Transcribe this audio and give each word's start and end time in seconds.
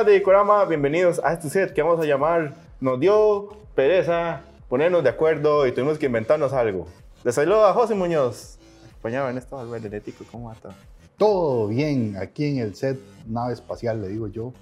amigas 0.00 0.06
de 0.06 0.16
Ikorama, 0.16 0.64
bienvenidos 0.64 1.20
a 1.22 1.34
este 1.34 1.50
set 1.50 1.74
que 1.74 1.82
vamos 1.82 2.00
a 2.00 2.06
llamar 2.06 2.54
Nos 2.80 2.98
dio 2.98 3.50
pereza 3.74 4.40
ponernos 4.68 5.02
de 5.02 5.10
acuerdo 5.10 5.66
y 5.66 5.72
tuvimos 5.72 5.98
que 5.98 6.06
inventarnos 6.06 6.54
algo. 6.54 6.86
Les 7.22 7.34
saludo 7.34 7.66
a 7.66 7.74
José 7.74 7.94
Muñoz, 7.94 8.56
acompañado 8.88 9.28
en 9.28 9.36
esto 9.36 9.58
Albert 9.58 9.82
Genético. 9.82 10.24
¿Cómo 10.30 10.50
está? 10.52 10.70
Todo 11.18 11.68
bien 11.68 12.16
aquí 12.18 12.46
en 12.46 12.60
el 12.60 12.74
set 12.74 12.98
nave 13.26 13.52
espacial, 13.52 14.00
le 14.00 14.08
digo 14.08 14.28
yo. 14.28 14.54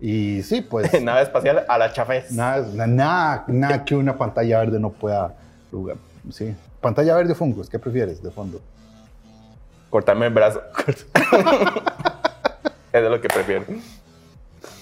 Y 0.00 0.42
sí, 0.44 0.62
pues 0.62 1.02
Nave 1.02 1.22
espacial 1.22 1.66
a 1.68 1.76
la 1.76 1.92
chafés. 1.92 2.32
nada, 2.32 2.86
nada, 2.86 3.44
nada 3.48 3.84
que 3.84 3.94
una 3.94 4.16
pantalla 4.16 4.60
verde 4.60 4.80
no 4.80 4.90
pueda 4.90 5.34
jugar. 5.70 5.96
Sí. 6.30 6.56
Pantalla 6.80 7.16
verde 7.16 7.32
o 7.32 7.36
fungos, 7.36 7.68
¿qué 7.68 7.78
prefieres 7.78 8.22
de 8.22 8.30
fondo? 8.30 8.62
Cortarme 9.90 10.26
el 10.26 10.32
brazo. 10.32 10.62
es 12.92 13.02
de 13.02 13.10
lo 13.10 13.20
que 13.20 13.28
prefiero. 13.28 13.66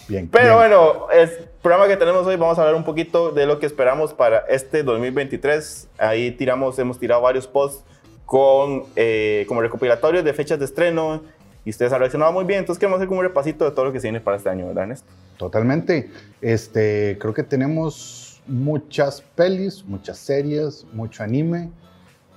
Bien. 0.09 0.29
Pero 0.29 0.45
bien. 0.45 0.57
bueno, 0.57 1.11
el 1.13 1.29
programa 1.63 1.87
que 1.87 1.97
tenemos 1.97 2.27
hoy 2.27 2.37
vamos 2.37 2.59
a 2.59 2.63
hablar 2.63 2.75
un 2.75 2.85
poquito 2.85 3.31
de 3.31 3.47
lo 3.47 3.59
que 3.59 3.67
esperamos 3.67 4.15
para 4.15 4.39
este 4.49 4.83
2023. 4.83 5.89
Ahí 5.99 6.31
tiramos, 6.31 6.79
hemos 6.79 6.99
tirado 6.99 7.21
varios 7.21 7.47
posts 7.47 7.85
con 8.25 8.85
eh, 8.97 9.45
como 9.49 9.61
recopilatorios 9.61 10.25
de 10.25 10.33
fechas 10.33 10.59
de 10.59 10.65
estreno 10.65 11.23
y 11.65 11.71
ustedes 11.71 11.93
han 11.93 12.01
reaccionado 12.01 12.33
muy 12.33 12.45
bien. 12.45 12.61
Entonces 12.61 12.79
queremos 12.79 12.99
hacer 12.99 13.09
como 13.09 13.21
un 13.21 13.27
repasito 13.27 13.65
de 13.65 13.71
todo 13.73 13.87
lo 13.87 13.93
que 13.93 14.01
se 14.01 14.07
viene 14.07 14.21
para 14.21 14.37
este 14.39 14.49
año, 14.49 14.67
¿verdad, 14.67 14.85
Ernesto? 14.85 15.07
Totalmente. 15.37 16.11
Este, 16.41 17.17
creo 17.21 17.35
que 17.35 17.43
tenemos 17.43 18.41
muchas 18.47 19.21
pelis, 19.35 19.85
muchas 19.85 20.19
series, 20.19 20.87
mucho 20.93 21.23
anime 21.23 21.71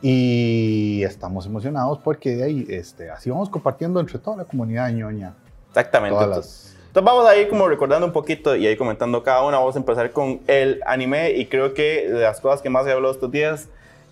y 0.02 1.04
estamos 1.04 1.46
emocionados 1.46 2.00
porque 2.00 2.36
de 2.36 2.44
ahí, 2.44 2.66
este, 2.70 3.10
así 3.10 3.30
vamos 3.30 3.50
compartiendo 3.50 4.00
entre 4.00 4.20
toda 4.20 4.38
la 4.38 4.46
comunidad 4.46 4.90
ñoña. 4.92 5.34
Exactamente. 5.70 6.16
Todas 6.16 6.28
Entonces, 6.28 6.78
entonces 6.92 7.06
vamos 7.06 7.26
a 7.26 7.38
ir 7.38 7.48
como 7.48 7.70
recordando 7.70 8.06
un 8.06 8.12
poquito 8.12 8.54
y 8.54 8.68
ahí 8.68 8.76
comentando 8.76 9.24
cada 9.24 9.46
una. 9.46 9.58
Vamos 9.60 9.78
a 9.78 9.80
empezar 9.80 10.12
con 10.12 10.42
el 10.48 10.82
anime 10.86 11.32
y 11.32 11.46
creo 11.46 11.74
que 11.74 12.10
de 12.10 12.20
las 12.20 12.42
cosas 12.42 12.62
que 12.62 12.70
más 12.70 12.84
se 12.84 12.92
habló 12.92 13.10
estos 13.10 13.32
días 13.32 13.70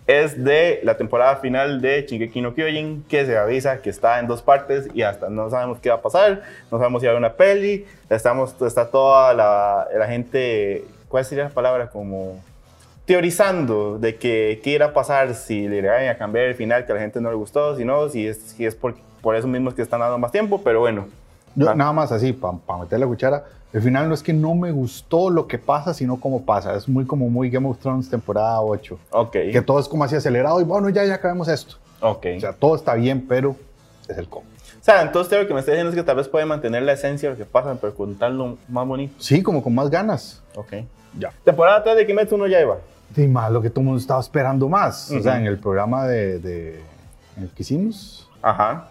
es 0.07 0.41
de 0.41 0.79
la 0.83 0.95
temporada 0.95 1.35
final 1.35 1.81
de 1.81 2.05
Shingeki 2.07 2.39
no 2.39 2.53
Kyojin 2.53 3.03
que 3.09 3.25
se 3.25 3.37
avisa 3.37 3.81
que 3.81 3.89
está 3.89 4.21
en 4.21 4.27
dos 4.27 4.41
partes 4.41 4.87
y 4.93 5.01
hasta 5.01 5.27
no 5.27 5.49
sabemos 5.49 5.79
qué 5.79 5.89
va 5.89 5.95
a 5.95 6.01
pasar, 6.01 6.43
no 6.71 6.77
sabemos 6.77 7.01
si 7.01 7.07
va 7.07 7.11
a 7.11 7.17
haber 7.17 7.25
una 7.25 7.33
peli, 7.33 7.85
estamos, 8.09 8.55
está 8.61 8.89
toda 8.89 9.33
la, 9.33 9.85
la 9.93 10.07
gente, 10.07 10.85
¿cuál 11.09 11.25
sería 11.25 11.43
la 11.43 11.49
palabra? 11.49 11.89
Como 11.89 12.41
teorizando 13.03 13.99
de 13.99 14.15
que 14.15 14.61
qué 14.63 14.69
irá 14.69 14.85
a 14.85 14.93
pasar 14.93 15.35
si 15.35 15.67
le 15.67 15.81
van 15.81 16.07
a 16.07 16.17
cambiar 16.17 16.45
el 16.45 16.55
final 16.55 16.85
que 16.85 16.93
a 16.93 16.95
la 16.95 17.01
gente 17.01 17.19
no 17.19 17.29
le 17.29 17.35
gustó, 17.35 17.75
si 17.75 17.83
no, 17.83 18.07
si 18.07 18.25
es, 18.25 18.37
si 18.37 18.65
es 18.65 18.73
por, 18.73 18.95
por 19.21 19.35
eso 19.35 19.47
mismo 19.49 19.75
que 19.75 19.81
están 19.81 19.99
dando 19.99 20.17
más 20.17 20.31
tiempo, 20.31 20.61
pero 20.63 20.79
bueno. 20.79 21.09
Yo. 21.65 21.75
Nada 21.75 21.93
más 21.93 22.11
así, 22.11 22.33
para 22.33 22.79
meter 22.79 22.99
la 22.99 23.07
cuchara. 23.07 23.45
El 23.71 23.81
final 23.81 24.07
no 24.07 24.15
es 24.15 24.23
que 24.23 24.33
no 24.33 24.55
me 24.55 24.71
gustó 24.71 25.29
lo 25.29 25.47
que 25.47 25.59
pasa, 25.59 25.93
sino 25.93 26.19
cómo 26.19 26.43
pasa. 26.43 26.73
Es 26.73 26.89
muy 26.89 27.05
como 27.05 27.29
muy 27.29 27.49
Game 27.49 27.67
of 27.67 27.77
Thrones 27.77 28.09
temporada 28.09 28.61
8. 28.61 28.97
Ok. 29.11 29.31
Que 29.31 29.61
todo 29.61 29.79
es 29.79 29.87
como 29.87 30.03
así 30.03 30.15
acelerado 30.15 30.59
y 30.59 30.63
bueno, 30.63 30.89
ya, 30.89 31.05
ya 31.05 31.15
acabemos 31.15 31.47
esto. 31.47 31.75
Ok. 32.01 32.25
O 32.37 32.39
sea, 32.39 32.53
todo 32.53 32.75
está 32.75 32.95
bien, 32.95 33.25
pero 33.27 33.55
es 34.07 34.17
el 34.17 34.27
cómo. 34.27 34.45
O 34.79 34.83
sea, 34.83 35.01
entonces 35.03 35.39
lo 35.39 35.47
que 35.47 35.53
me 35.53 35.59
está 35.59 35.71
diciendo 35.71 35.91
es 35.91 35.95
que 35.95 36.03
tal 36.03 36.15
vez 36.15 36.27
puede 36.27 36.45
mantener 36.45 36.81
la 36.83 36.93
esencia 36.93 37.29
de 37.29 37.35
lo 37.35 37.37
que 37.37 37.45
pasa, 37.45 37.75
pero 37.79 37.93
contarlo 37.93 38.57
más 38.69 38.87
bonito. 38.87 39.13
Sí, 39.19 39.43
como 39.43 39.61
con 39.61 39.75
más 39.75 39.89
ganas. 39.89 40.41
Ok. 40.55 40.73
Ya. 41.17 41.31
Temporada 41.43 41.83
3 41.83 41.97
de 41.97 42.07
Kimetsu 42.07 42.37
no 42.37 42.47
Yaiba. 42.47 42.77
Sí, 43.13 43.27
más 43.27 43.51
lo 43.51 43.61
que 43.61 43.69
todo 43.69 43.81
el 43.81 43.85
mundo 43.85 43.99
estaba 43.99 44.19
esperando 44.19 44.67
más. 44.69 45.11
O 45.11 45.21
sea, 45.21 45.37
en 45.37 45.45
el 45.45 45.59
programa 45.59 46.07
de, 46.07 46.39
de 46.39 46.81
en 47.37 47.43
el 47.43 47.49
que 47.49 47.63
hicimos. 47.63 48.27
Ajá. 48.41 48.89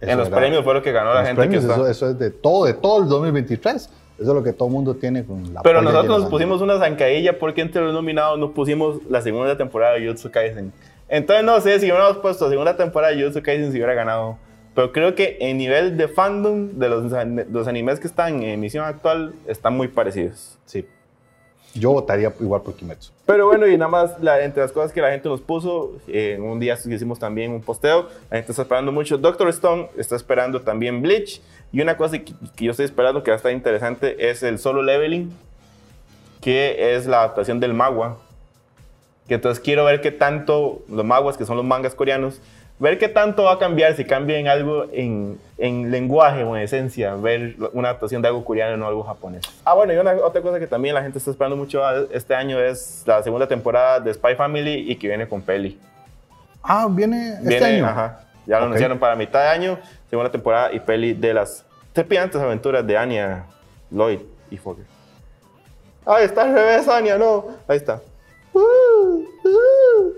En 0.00 0.18
los 0.18 0.28
era- 0.28 0.36
premios 0.36 0.64
fue 0.64 0.74
lo 0.74 0.82
que 0.82 0.92
ganó 0.92 1.12
la 1.14 1.20
los 1.20 1.28
gente 1.28 1.40
premios, 1.42 1.64
que 1.64 1.70
está. 1.70 1.80
eso, 1.82 1.90
eso 1.90 2.10
es 2.10 2.18
de 2.18 2.30
todo, 2.30 2.64
de 2.66 2.74
todo 2.74 3.02
el 3.02 3.08
2023. 3.08 3.90
Eso 4.18 4.30
es 4.30 4.34
lo 4.34 4.42
que 4.42 4.54
todo 4.54 4.68
el 4.68 4.72
mundo 4.74 4.94
tiene 4.94 5.24
con 5.26 5.52
la 5.52 5.60
Pero 5.62 5.82
nosotros 5.82 6.20
nos 6.22 6.30
pusimos 6.30 6.62
una 6.62 6.78
zancadilla 6.78 7.38
porque 7.38 7.60
entre 7.60 7.82
los 7.82 7.92
nominados 7.92 8.38
no 8.38 8.52
pusimos 8.52 8.98
la 9.10 9.20
segunda 9.20 9.56
temporada 9.58 9.92
de 9.94 10.00
Jujutsu 10.06 10.30
Kaisen. 10.30 10.72
Entonces 11.08 11.44
no 11.44 11.60
sé 11.60 11.78
si 11.80 11.86
hubiéramos 11.86 12.16
puesto 12.18 12.48
segunda 12.48 12.76
temporada 12.76 13.12
de 13.12 13.20
Jujutsu 13.20 13.42
Kaisen 13.42 13.70
si 13.72 13.76
hubiera 13.78 13.92
ganado. 13.92 14.38
Pero 14.74 14.90
creo 14.92 15.14
que 15.14 15.36
en 15.40 15.58
nivel 15.58 15.96
de 15.98 16.08
fandom 16.08 16.78
de 16.78 16.88
los, 16.88 17.12
los 17.50 17.68
animes 17.68 18.00
que 18.00 18.06
están 18.06 18.42
en 18.42 18.50
emisión 18.50 18.84
actual 18.86 19.34
están 19.46 19.76
muy 19.76 19.88
parecidos. 19.88 20.58
Sí. 20.64 20.86
Yo 21.74 21.92
votaría 21.92 22.32
igual 22.40 22.62
por 22.62 22.74
Kimetsu. 22.74 23.12
Pero 23.26 23.46
bueno, 23.46 23.66
y 23.66 23.76
nada 23.76 23.90
más, 23.90 24.18
la- 24.20 24.42
entre 24.42 24.62
las 24.62 24.72
cosas 24.72 24.92
que 24.92 25.00
la 25.02 25.10
gente 25.10 25.28
nos 25.28 25.40
puso, 25.42 25.92
en 26.08 26.42
un 26.42 26.58
día 26.58 26.74
hicimos 26.74 27.18
también 27.18 27.52
un 27.52 27.60
posteo, 27.60 28.08
la 28.30 28.36
gente 28.38 28.52
está 28.52 28.62
esperando 28.62 28.92
mucho 28.92 29.18
Doctor 29.18 29.48
Stone, 29.50 29.88
está 29.98 30.16
esperando 30.16 30.62
también 30.62 31.02
Bleach, 31.02 31.42
y 31.72 31.82
una 31.82 31.96
cosa 31.98 32.18
que, 32.18 32.32
que 32.54 32.64
yo 32.64 32.70
estoy 32.70 32.86
esperando 32.86 33.22
que 33.22 33.30
va 33.30 33.34
a 33.34 33.36
estar 33.36 33.52
interesante 33.52 34.30
es 34.30 34.42
el 34.42 34.58
solo 34.58 34.82
leveling, 34.82 35.30
que 36.40 36.94
es 36.94 37.06
la 37.06 37.18
adaptación 37.18 37.60
del 37.60 37.74
magua. 37.74 38.18
Que 39.28 39.34
entonces 39.34 39.62
quiero 39.62 39.84
ver 39.84 40.00
qué 40.00 40.12
tanto, 40.12 40.82
los 40.88 41.04
maguas, 41.04 41.36
que 41.36 41.44
son 41.44 41.56
los 41.56 41.66
mangas 41.66 41.94
coreanos, 41.94 42.40
ver 42.78 42.98
qué 42.98 43.08
tanto 43.08 43.44
va 43.44 43.52
a 43.52 43.58
cambiar, 43.58 43.94
si 43.94 44.04
cambia 44.04 44.38
en 44.38 44.48
algo 44.48 44.86
en, 44.92 45.38
en 45.58 45.90
lenguaje 45.90 46.44
o 46.44 46.56
en 46.56 46.62
esencia, 46.62 47.14
ver 47.14 47.56
una 47.72 47.88
adaptación 47.88 48.22
de 48.22 48.28
algo 48.28 48.44
coreano, 48.44 48.76
no 48.76 48.86
algo 48.86 49.02
japonés. 49.02 49.42
Ah, 49.64 49.74
bueno, 49.74 49.92
y 49.92 49.96
una, 49.96 50.12
otra 50.12 50.42
cosa 50.42 50.58
que 50.58 50.66
también 50.66 50.94
la 50.94 51.02
gente 51.02 51.18
está 51.18 51.30
esperando 51.30 51.56
mucho 51.56 51.82
este 52.10 52.34
año 52.34 52.60
es 52.60 53.02
la 53.06 53.22
segunda 53.22 53.46
temporada 53.46 54.00
de 54.00 54.12
Spy 54.12 54.34
Family 54.34 54.90
y 54.90 54.96
que 54.96 55.08
viene 55.08 55.26
con 55.28 55.40
peli. 55.40 55.80
Ah, 56.62 56.88
viene 56.90 57.34
este 57.34 57.48
Viene, 57.48 57.66
año. 57.66 57.86
Ajá, 57.86 58.20
ya 58.46 58.58
lo 58.58 58.66
anunciaron 58.66 58.98
para 58.98 59.14
mitad 59.16 59.40
de 59.40 59.48
año, 59.48 59.78
segunda 60.10 60.30
temporada 60.30 60.72
y 60.72 60.80
peli 60.80 61.14
de 61.14 61.34
las 61.34 61.64
trepidantes 61.92 62.40
aventuras 62.40 62.86
de 62.86 62.96
Anya, 62.98 63.46
Lloyd 63.90 64.20
y 64.50 64.56
Fogger. 64.56 64.84
Ahí 66.04 66.24
está 66.24 66.42
al 66.42 66.52
revés, 66.54 66.86
Anya, 66.88 67.18
no. 67.18 67.46
Ahí 67.66 67.78
está. 67.78 68.00
Uh, 68.52 68.60
uh. 68.60 70.14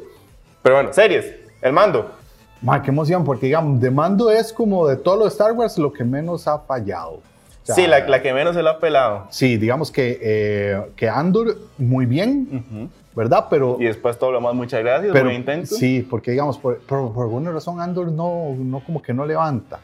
Pero 0.63 0.75
bueno, 0.75 0.93
series. 0.93 1.35
El 1.63 1.73
mando. 1.73 2.18
Ma, 2.61 2.83
qué 2.83 2.91
emoción, 2.91 3.25
porque 3.25 3.47
digamos, 3.47 3.81
de 3.81 3.91
mando 3.91 4.31
es 4.31 4.53
como 4.53 4.87
de 4.89 4.97
todo 4.97 5.17
lo 5.17 5.23
de 5.25 5.29
Star 5.31 5.53
Wars 5.53 5.79
lo 5.79 5.93
que 5.93 6.05
menos 6.05 6.49
ha 6.49 6.59
fallado. 6.59 7.11
O 7.13 7.23
sea, 7.63 7.75
sí, 7.75 7.87
la, 7.87 8.01
la 8.09 8.23
que 8.23 8.33
menos 8.33 8.55
se 8.57 8.63
lo 8.63 8.71
ha 8.71 8.79
pelado. 8.81 9.27
Sí, 9.31 9.57
digamos 9.59 9.91
que, 9.93 10.19
eh, 10.23 10.81
que 10.97 11.09
Andor 11.09 11.57
muy 11.77 12.07
bien, 12.07 12.91
¿verdad? 13.15 13.47
Pero, 13.51 13.77
Y 13.79 13.85
después 13.85 14.19
todo 14.19 14.33
lo 14.33 14.41
más, 14.41 14.55
muchas 14.55 14.81
gracias, 14.81 15.13
pero 15.13 15.27
buen 15.27 15.37
intento. 15.37 15.75
sí, 15.75 16.07
porque 16.09 16.31
digamos, 16.33 16.57
por, 16.59 16.79
por- 16.81 17.13
por 17.13 17.25
alguna 17.25 17.51
razón 17.53 17.81
Andor 17.81 18.11
no, 18.11 18.55
no 18.57 18.81
como 18.81 19.03
que 19.03 19.13
no 19.13 19.25
levanta. 19.27 19.79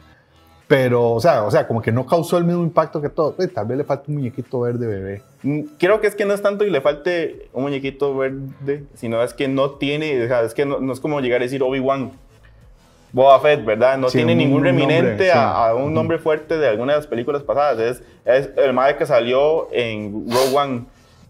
Pero, 0.67 1.11
o 1.11 1.21
sea, 1.21 1.43
o 1.43 1.51
sea, 1.51 1.67
como 1.67 1.79
que 1.79 1.91
no 1.91 2.07
causó 2.07 2.39
el 2.39 2.43
mismo 2.43 2.63
impacto 2.63 2.99
que 2.99 3.09
todo. 3.09 3.35
Pues, 3.35 3.53
tal 3.53 3.67
vez 3.67 3.77
le 3.77 3.83
falta 3.83 4.05
un 4.07 4.15
muñequito 4.15 4.61
verde 4.61 4.87
bebé. 4.87 5.21
Mm, 5.43 5.61
Creo 5.77 6.01
que 6.01 6.07
es 6.07 6.15
que 6.15 6.25
no 6.25 6.33
es 6.33 6.41
tanto 6.41 6.65
que 6.65 6.71
le 6.71 6.81
falte 6.81 7.49
un 7.53 7.63
muñequito 7.65 8.17
verde, 8.17 8.83
sino 8.95 9.21
es 9.21 9.35
que 9.35 9.47
no 9.47 9.71
tiene, 9.71 10.23
o 10.23 10.27
sea, 10.27 10.41
es 10.41 10.55
que 10.55 10.65
no, 10.65 10.79
no 10.79 10.91
es 10.91 10.99
como 10.99 11.19
llegar 11.21 11.41
a 11.41 11.43
decir 11.43 11.61
Obi-Wan. 11.61 12.13
Boba 13.15 13.39
Fett, 13.39 13.63
¿verdad? 13.63 13.97
No 13.97 14.09
Sí, 14.09 14.17
tiene 14.17 14.33
un- 14.33 14.37
ningún 14.39 14.57
un 14.59 14.63
reminente 14.65 15.07
nombre, 15.09 15.31
a, 15.31 15.33
sí. 15.33 15.39
a 15.69 15.73
un 15.73 15.83
Ujú. 15.83 15.91
nombre 15.91 16.17
fuerte 16.19 16.57
de 16.57 16.67
alguna 16.67 16.91
de 16.93 16.99
las 16.99 17.07
películas 17.07 17.43
pasadas. 17.43 17.79
Es, 17.79 18.01
es 18.25 18.49
el 18.57 18.73
madre 18.73 18.97
que 18.97 19.05
salió 19.05 19.69
en 19.71 20.25
Rogue 20.29 20.53
One, 20.53 20.83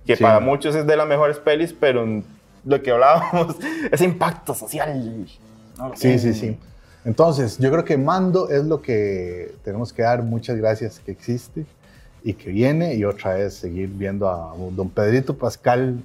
que 0.04 0.16
Sí. 0.16 0.24
para 0.24 0.40
muchos 0.40 0.74
es 0.76 0.88
de 0.88 0.98
las 0.98 1.08
mejores 1.08 1.38
pelis, 1.38 1.76
pero 1.80 2.04
lo 2.66 2.82
que 2.82 2.90
hablábamos, 2.90 3.56
ese 3.92 4.04
impacto 4.04 4.56
social. 4.56 5.28
no 5.78 5.92
Sí, 5.96 6.18
sí, 6.18 6.34
sí. 6.34 6.58
Entonces, 7.06 7.60
yo 7.60 7.70
creo 7.72 7.86
que 7.86 7.98
Mando 7.98 8.50
es 8.50 8.66
lo 8.66 8.82
que 8.82 9.54
tenemos 9.64 9.94
que 9.94 10.02
dar 10.02 10.24
muchas 10.24 10.58
gracias 10.58 11.00
que 11.00 11.12
existe 11.12 11.68
y 12.24 12.34
que 12.34 12.50
viene 12.50 12.96
y 12.96 13.06
otra 13.06 13.36
vez 13.36 13.54
seguir 13.54 13.90
viendo 13.90 14.28
a 14.28 14.56
don 14.72 14.90
Pedrito 14.90 15.38
Pascal 15.38 16.00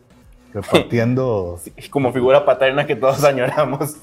repartiendo... 0.52 1.58
Como 1.90 2.12
figura 2.12 2.44
paterna 2.44 2.86
que 2.86 2.96
todos 2.96 3.24
añoramos. 3.24 3.96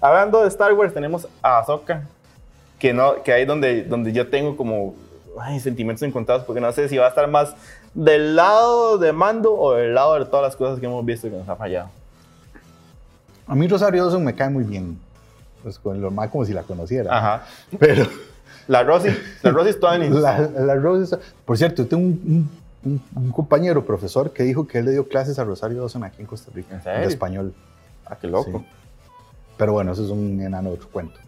Hablando 0.00 0.42
de 0.42 0.48
Star 0.48 0.72
Wars, 0.74 0.92
tenemos 0.94 1.26
a 1.42 1.58
Ahsoka, 1.58 2.02
que, 2.78 2.92
no, 2.92 3.22
que 3.22 3.32
ahí 3.32 3.44
donde, 3.44 3.82
donde 3.84 4.12
yo 4.12 4.28
tengo 4.28 4.56
como 4.56 4.94
ay, 5.40 5.60
sentimientos 5.60 6.02
encontrados, 6.02 6.44
porque 6.44 6.60
no 6.60 6.70
sé 6.72 6.88
si 6.88 6.96
va 6.96 7.06
a 7.06 7.08
estar 7.08 7.28
más 7.28 7.54
del 7.94 8.36
lado 8.36 8.98
de 8.98 9.12
Mando 9.12 9.54
o 9.54 9.72
del 9.74 9.94
lado 9.94 10.18
de 10.18 10.26
todas 10.26 10.42
las 10.42 10.56
cosas 10.56 10.78
que 10.80 10.86
hemos 10.86 11.04
visto 11.04 11.28
que 11.30 11.36
nos 11.36 11.48
ha 11.48 11.56
fallado. 11.56 11.88
A 13.46 13.54
mí 13.54 13.66
Rosario 13.68 14.02
Dawson 14.04 14.24
me 14.24 14.34
cae 14.34 14.50
muy 14.50 14.64
bien. 14.64 14.98
Pues 15.62 15.78
con 15.78 16.00
lo 16.00 16.10
más 16.10 16.30
como 16.30 16.44
si 16.44 16.52
la 16.52 16.62
conociera. 16.62 17.16
Ajá. 17.16 17.46
Pero 17.78 18.06
La 18.68 18.82
Rosy, 18.82 19.08
la 19.42 19.50
Rosy 19.50 19.72
Stoneys. 19.72 20.10
la, 20.14 20.38
la 20.40 20.74
Rose- 20.74 21.18
Por 21.44 21.56
cierto, 21.56 21.86
tengo 21.86 22.02
un, 22.04 22.48
un- 22.84 23.02
un- 23.16 23.30
compañero 23.32 23.84
profesor 23.84 24.32
que 24.32 24.42
dijo 24.42 24.66
que 24.66 24.78
él 24.78 24.84
le 24.86 24.92
dio 24.92 25.08
clases 25.08 25.38
a 25.38 25.44
Rosario 25.44 25.78
Dawson 25.80 26.04
aquí 26.04 26.20
en 26.20 26.26
Costa 26.26 26.50
Rica. 26.54 26.74
¿En 26.74 26.82
serio? 26.82 27.00
De 27.00 27.06
español. 27.06 27.54
Ah, 28.04 28.16
qué 28.20 28.26
loco. 28.28 28.58
Sí. 28.60 28.66
Pero 29.56 29.72
bueno, 29.72 29.92
eso 29.92 30.04
es 30.04 30.10
un 30.10 30.40
enano 30.40 30.70
de 30.70 30.74
otro 30.76 30.88
cuento. 30.90 31.18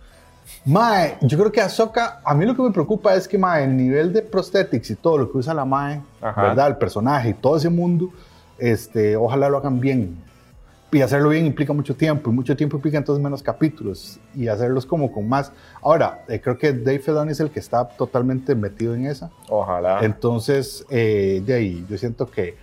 Mae, 0.65 1.17
yo 1.23 1.39
creo 1.39 1.53
que 1.53 1.61
Ahsoka, 1.61 2.21
a 2.25 2.35
mí 2.35 2.45
lo 2.47 2.55
que 2.57 2.63
me 2.63 2.71
preocupa 2.71 3.15
es 3.15 3.29
que 3.29 3.39
Mae, 3.39 3.65
el 3.65 3.77
nivel 3.77 4.13
de 4.13 4.23
prosthetics 4.23 4.91
y 4.91 4.97
todo 4.97 5.19
lo 5.19 5.31
que 5.31 5.39
usa 5.39 5.55
la 5.55 5.65
Mae, 5.65 6.01
Ajá. 6.21 6.43
¿verdad? 6.43 6.69
El 6.69 6.77
personaje 6.77 7.31
y 7.31 7.35
todo 7.35 7.57
ese 7.57 7.69
mundo, 7.69 8.11
este, 8.59 9.17
ojalá 9.17 9.49
lo 9.49 9.59
hagan 9.59 9.81
bien. 9.81 10.17
y 10.91 11.03
hacerlo 11.03 11.29
bien 11.29 11.45
implica 11.45 11.75
mucho 11.75 11.95
tiempo, 11.95 12.31
y 12.31 12.33
mucho 12.33 12.57
tiempo 12.57 12.77
implica 12.77 12.97
entonces 12.97 13.23
menos 13.23 13.43
capítulos, 13.43 14.19
y 14.35 14.49
hacerlos 14.49 14.87
como 14.87 15.13
con 15.13 15.29
más. 15.29 15.53
Ahora, 15.83 16.25
eh, 16.29 16.41
creo 16.41 16.57
que 16.57 16.73
Dave 16.73 16.99
Filoni 16.99 17.33
es 17.33 17.41
el 17.41 17.51
que 17.51 17.61
está 17.61 17.87
totalmente 17.87 18.55
metido 18.55 18.95
en 18.95 19.05
esa. 19.07 19.31
Ojalá. 19.51 20.01
Entonces, 20.03 20.87
eh, 20.89 21.43
de 21.45 21.55
ahí, 21.55 21.87
yo 21.91 21.99
siento 21.99 22.31
que 22.31 22.57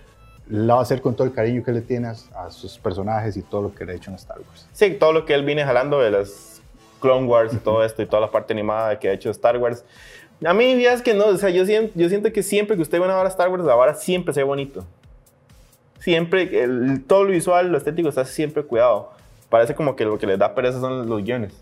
la 0.48 0.74
va 0.74 0.80
a 0.80 0.82
hacer 0.82 1.00
con 1.00 1.14
todo 1.14 1.26
el 1.26 1.32
cariño 1.32 1.62
que 1.64 1.72
le 1.72 1.80
tiene 1.80 2.08
a, 2.08 2.14
a 2.44 2.50
sus 2.50 2.78
personajes 2.78 3.36
y 3.36 3.42
todo 3.42 3.62
lo 3.62 3.74
que 3.74 3.84
le 3.84 3.92
ha 3.92 3.94
hecho 3.96 4.10
en 4.10 4.16
Star 4.16 4.38
Wars. 4.38 4.68
Sí, 4.72 4.92
todo 4.92 5.12
lo 5.12 5.24
que 5.24 5.34
él 5.34 5.44
viene 5.44 5.64
jalando 5.64 6.00
de 6.00 6.10
las 6.10 6.60
Clone 7.00 7.26
Wars 7.26 7.54
y 7.54 7.58
todo 7.58 7.84
esto 7.84 8.02
y 8.02 8.06
toda 8.06 8.20
la 8.20 8.30
parte 8.30 8.52
animada 8.52 8.98
que 8.98 9.08
ha 9.08 9.12
hecho 9.12 9.30
Star 9.30 9.58
Wars. 9.58 9.84
A 10.44 10.52
mí, 10.52 10.82
ya 10.82 10.92
es 10.92 11.02
que 11.02 11.14
no, 11.14 11.26
o 11.26 11.36
sea, 11.36 11.48
yo 11.48 11.64
siento, 11.64 11.92
yo 11.94 12.08
siento 12.08 12.32
que 12.32 12.42
siempre 12.42 12.76
que 12.76 12.82
usted 12.82 12.98
ve 12.98 13.04
una 13.04 13.14
vara 13.14 13.28
Star 13.28 13.48
Wars, 13.48 13.64
la 13.64 13.74
vara 13.74 13.94
siempre 13.94 14.34
se 14.34 14.40
ve 14.40 14.44
bonito. 14.44 14.84
Siempre, 15.98 16.62
el, 16.62 17.04
todo 17.06 17.24
lo 17.24 17.30
visual, 17.30 17.68
lo 17.68 17.78
estético 17.78 18.08
está 18.08 18.24
siempre 18.24 18.62
cuidado. 18.62 19.10
Parece 19.48 19.74
como 19.74 19.96
que 19.96 20.04
lo 20.04 20.18
que 20.18 20.26
les 20.26 20.38
da 20.38 20.54
pereza 20.54 20.80
son 20.80 21.08
los 21.08 21.24
guiones. 21.24 21.54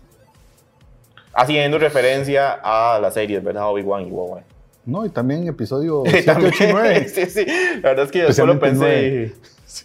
Haciendo 1.33 1.77
referencia 1.77 2.59
a 2.63 2.99
las 2.99 3.13
series, 3.13 3.43
¿verdad? 3.43 3.69
Obi-Wan 3.69 4.07
y 4.07 4.11
Obi-Wan. 4.11 4.43
No, 4.85 5.05
y 5.05 5.09
también 5.09 5.47
episodio 5.47 6.03
7, 6.05 6.31
8 6.45 6.63
y 6.63 6.71
9. 6.71 7.09
sí, 7.13 7.25
sí. 7.27 7.45
La 7.81 7.89
verdad 7.89 8.05
es 8.05 8.11
que 8.11 8.23
después 8.23 8.47
lo 8.47 8.59
pensé. 8.59 9.07
y- 9.35 9.41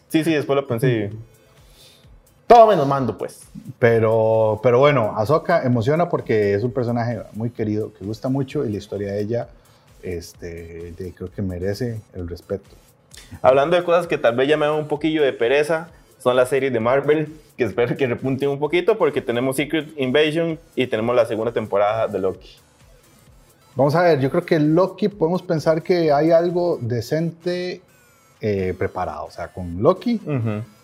Sí, 0.08 0.24
sí, 0.24 0.32
después 0.32 0.56
lo 0.56 0.66
pensé. 0.66 1.10
y- 1.12 1.18
Todo 2.46 2.66
menos 2.66 2.86
mando, 2.86 3.16
pues. 3.16 3.40
Pero, 3.78 4.60
pero 4.62 4.78
bueno, 4.78 5.14
Ahsoka 5.16 5.62
emociona 5.62 6.08
porque 6.08 6.54
es 6.54 6.62
un 6.64 6.72
personaje 6.72 7.20
muy 7.32 7.50
querido, 7.50 7.92
que 7.94 8.04
gusta 8.04 8.28
mucho 8.28 8.64
y 8.66 8.70
la 8.72 8.78
historia 8.78 9.12
de 9.12 9.20
ella 9.20 9.48
este, 10.02 10.92
de- 10.96 11.12
creo 11.16 11.30
que 11.30 11.42
merece 11.42 12.00
el 12.14 12.28
respeto. 12.28 12.64
Hablando 13.42 13.76
de 13.76 13.84
cosas 13.84 14.06
que 14.06 14.18
tal 14.18 14.34
vez 14.34 14.48
ya 14.48 14.56
me 14.56 14.66
dan 14.66 14.74
un 14.74 14.88
poquillo 14.88 15.22
de 15.22 15.32
pereza, 15.32 15.88
son 16.18 16.36
las 16.36 16.48
series 16.48 16.72
de 16.72 16.80
Marvel, 16.80 17.28
que 17.56 17.64
espero 17.64 17.96
que 17.96 18.06
repunten 18.06 18.48
un 18.48 18.58
poquito 18.58 18.98
porque 18.98 19.20
tenemos 19.22 19.56
Secret 19.56 19.88
Invasion 19.96 20.58
y 20.74 20.86
tenemos 20.86 21.14
la 21.14 21.26
segunda 21.26 21.52
temporada 21.52 22.08
de 22.08 22.18
Loki. 22.18 22.56
Vamos 23.76 23.94
a 23.94 24.02
ver, 24.02 24.20
yo 24.20 24.30
creo 24.30 24.44
que 24.44 24.58
Loki 24.58 25.08
podemos 25.08 25.42
pensar 25.42 25.82
que 25.82 26.12
hay 26.12 26.30
algo 26.32 26.78
decente 26.80 27.80
eh, 28.40 28.74
preparado. 28.78 29.26
O 29.26 29.30
sea, 29.30 29.48
con 29.48 29.82
Loki 29.82 30.20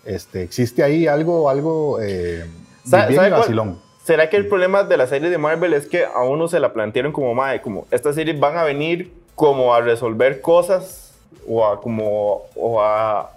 este, 0.05 0.43
existe 0.43 0.83
ahí 0.83 1.07
algo, 1.07 1.49
algo 1.49 1.99
eh, 2.01 2.45
¿Sabe- 2.85 3.07
bien 3.09 3.15
sabe 3.17 3.29
vacilón. 3.31 3.79
¿Será 4.03 4.29
que 4.29 4.37
el 4.37 4.47
problema 4.47 4.83
de 4.83 4.95
la 4.95 5.05
serie 5.05 5.29
de 5.29 5.37
Marvel 5.37 5.73
es 5.73 5.85
que 5.85 6.05
a 6.05 6.21
uno 6.23 6.47
se 6.47 6.61
la 6.61 6.71
plantearon 6.71 7.11
como, 7.11 7.33
mae, 7.33 7.61
como 7.61 7.85
estas 7.91 8.15
series 8.15 8.39
van 8.39 8.57
a 8.57 8.63
venir 8.63 9.11
como 9.35 9.73
a 9.75 9.81
resolver 9.81 10.39
cosas 10.39 11.13
o 11.45 11.65
a 11.65 11.81
como 11.81 12.43
o 12.55 12.81
a 12.81 13.31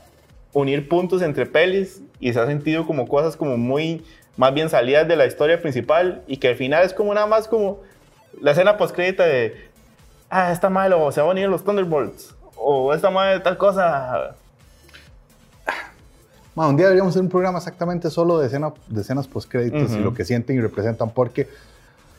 unir 0.53 0.89
puntos 0.89 1.23
entre 1.23 1.45
pelis 1.47 2.01
y 2.21 2.33
se 2.33 2.39
ha 2.39 2.47
sentido 2.47 2.87
como 2.87 3.09
cosas 3.09 3.37
como 3.37 3.57
muy 3.57 4.05
más 4.37 4.55
bien 4.55 4.69
salidas 4.69 5.09
de 5.09 5.17
la 5.17 5.27
historia 5.27 5.61
principal 5.61 6.23
y 6.29 6.37
que 6.37 6.49
al 6.49 6.57
final 6.57 6.85
es 6.85 6.95
como 6.95 7.13
nada 7.13 7.27
más 7.27 7.49
como 7.49 7.81
la 8.41 8.51
escena 8.53 8.77
postcrédita 8.77 9.25
de 9.25 9.69
ah, 10.29 10.53
esta 10.53 10.69
madre 10.71 10.91
lo- 10.91 11.11
se 11.13 11.21
van 11.21 11.31
a 11.31 11.33
unir 11.33 11.49
los 11.49 11.65
Thunderbolts 11.65 12.35
o 12.57 12.93
esta 12.95 13.11
madre 13.11 13.41
tal 13.41 13.57
cosa. 13.57 14.37
Ma, 16.55 16.67
un 16.69 16.77
día 16.77 16.87
deberíamos 16.87 17.13
hacer 17.13 17.23
un 17.23 17.29
programa 17.29 17.59
exactamente 17.59 18.11
solo 18.11 18.39
de, 18.41 18.47
escena, 18.49 18.73
de 18.89 19.01
escenas 19.01 19.29
postcréditos 19.29 19.91
y 19.93 19.95
Ujú. 19.95 20.05
lo 20.05 20.15
que 20.15 20.25
sienten 20.25 20.57
y 20.57 20.61
representan, 20.61 21.11
porque, 21.11 21.49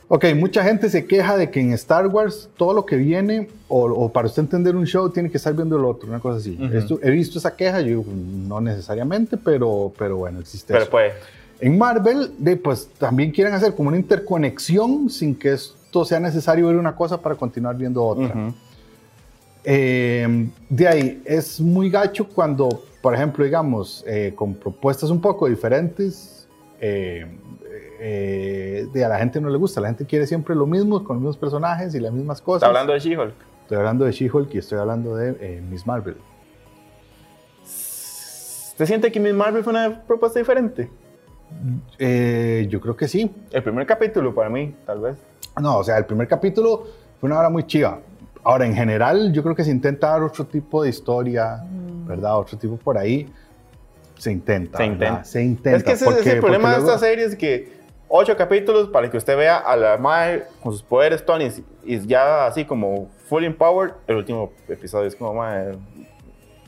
ok, 0.08 0.26
mucha 0.36 0.64
gente 0.64 0.90
se 0.90 1.06
queja 1.06 1.36
de 1.38 1.52
que 1.52 1.60
en 1.60 1.74
Star 1.74 2.08
Wars 2.08 2.50
todo 2.56 2.74
lo 2.74 2.86
que 2.86 2.96
viene, 2.96 3.50
o, 3.68 3.84
o 3.92 4.10
para 4.12 4.28
usted 4.28 4.42
entender 4.44 4.76
un 4.76 4.86
show, 4.88 5.10
tiene 5.10 5.30
que 5.30 5.36
estar 5.38 5.54
viendo 5.54 5.78
el 5.78 5.84
otro, 5.84 6.08
una 6.10 6.20
cosa 6.22 6.38
así. 6.38 6.58
Ujú. 6.60 6.76
Esto- 6.78 7.00
he 7.04 7.12
visto 7.12 7.40
esa 7.40 7.56
queja, 7.56 7.82
yo 7.82 8.04
no 8.08 8.62
necesariamente, 8.62 9.36
pero, 9.38 9.92
pero 9.98 10.16
bueno, 10.18 10.40
existe 10.40 10.72
Pero 10.74 10.84
eso. 10.84 10.92
pues, 10.92 11.14
En 11.60 11.78
Marvel, 11.78 12.34
de, 12.40 12.56
pues 12.58 12.88
también 12.98 13.32
quieren 13.32 13.54
hacer 13.54 13.76
como 13.76 13.90
una 13.90 13.98
interconexión 13.98 15.10
sin 15.10 15.36
que 15.36 15.54
sea 16.06 16.20
necesario 16.20 16.68
ver 16.68 16.78
una 16.78 16.96
cosa 16.96 17.22
para 17.22 17.36
continuar 17.36 17.76
viendo 17.76 18.04
otra. 18.04 18.34
Eh, 19.64 20.50
de 20.70 20.88
ahí, 20.88 21.22
es 21.26 21.62
muy 21.62 21.90
gacho 21.90 22.28
cuando, 22.28 22.84
por 23.02 23.14
ejemplo, 23.14 23.46
digamos, 23.46 24.04
eh, 24.08 24.34
con 24.36 24.56
propuestas 24.56 25.10
un 25.10 25.22
poco 25.22 25.48
diferentes, 25.48 26.48
eh, 26.80 27.28
eh, 28.00 28.88
de 28.92 29.06
a 29.06 29.10
la 29.10 29.20
gente 29.20 29.40
no 29.40 29.50
le 29.50 29.58
gusta. 29.58 29.80
La 29.80 29.90
gente 29.90 30.06
quiere 30.06 30.26
siempre 30.26 30.56
lo 30.56 30.66
mismo, 30.66 31.04
con 31.04 31.18
los 31.18 31.22
mismos 31.22 31.38
personajes 31.38 31.94
y 31.94 32.00
las 32.00 32.12
mismas 32.12 32.42
cosas. 32.42 32.64
Está 32.64 32.68
hablando 32.68 32.94
de 32.94 33.00
She-Hulk. 33.00 33.36
Estoy 33.62 33.78
hablando 33.78 34.06
de 34.06 34.12
She-Hulk 34.12 34.56
y 34.56 34.58
estoy 34.58 34.80
hablando 34.80 35.16
de 35.16 35.38
eh, 35.40 35.62
Miss 35.70 35.86
Marvel. 35.86 36.18
¿Te 38.76 38.88
siente 38.88 39.12
que 39.12 39.20
Miss 39.20 39.34
Marvel 39.36 39.64
fue 39.64 39.72
una 39.72 40.02
propuesta 40.02 40.40
diferente? 40.40 40.90
Eh, 42.00 42.66
yo 42.70 42.82
creo 42.82 42.96
que 42.96 43.08
sí. 43.08 43.32
El 43.52 43.62
primer 43.62 43.86
capítulo 43.86 44.34
para 44.34 44.50
mí, 44.50 44.74
tal 44.86 45.02
vez. 45.02 45.18
No, 45.60 45.78
o 45.80 45.84
sea, 45.84 45.98
el 45.98 46.06
primer 46.06 46.28
capítulo 46.28 46.86
fue 47.20 47.28
una 47.30 47.40
hora 47.40 47.50
muy 47.50 47.66
chiva. 47.66 48.00
Ahora, 48.44 48.66
en 48.66 48.74
general, 48.74 49.32
yo 49.34 49.44
creo 49.44 49.56
que 49.56 49.64
se 49.64 49.72
intenta 49.72 50.10
dar 50.10 50.24
otro 50.24 50.46
tipo 50.46 50.82
de 50.84 50.90
historia, 50.90 51.62
¿verdad? 52.06 52.38
Otro 52.40 52.58
tipo 52.58 52.78
por 52.78 52.98
ahí. 52.98 53.32
Se 54.18 54.32
intenta. 54.32 54.78
Se 54.78 54.84
¿verdad? 54.90 54.94
intenta. 55.08 55.24
Se 55.24 55.44
intenta. 55.44 55.78
es 55.78 55.84
que 55.84 55.92
ese 55.94 56.06
porque- 56.06 56.20
es 56.22 56.28
el 56.28 56.40
problema 56.40 56.70
de 56.72 56.78
luego- 56.78 56.94
esta 56.94 57.06
serie, 57.06 57.26
es 57.26 57.36
que 57.36 57.82
ocho 58.08 58.36
capítulos 58.36 58.90
para 58.90 59.10
que 59.10 59.18
usted 59.18 59.38
vea 59.38 59.58
a 59.58 59.76
la 59.76 59.98
madre 59.98 60.46
con 60.62 60.72
sus 60.72 60.84
poderes 60.84 61.26
Tony 61.26 61.50
y 61.84 62.00
ya 62.08 62.46
así 62.48 62.66
como 62.66 63.10
full 63.28 63.44
empowered. 63.44 63.94
El 64.08 64.18
último 64.18 64.52
episodio 64.68 65.08
es 65.08 65.16
como, 65.16 65.34
madre, 65.36 65.78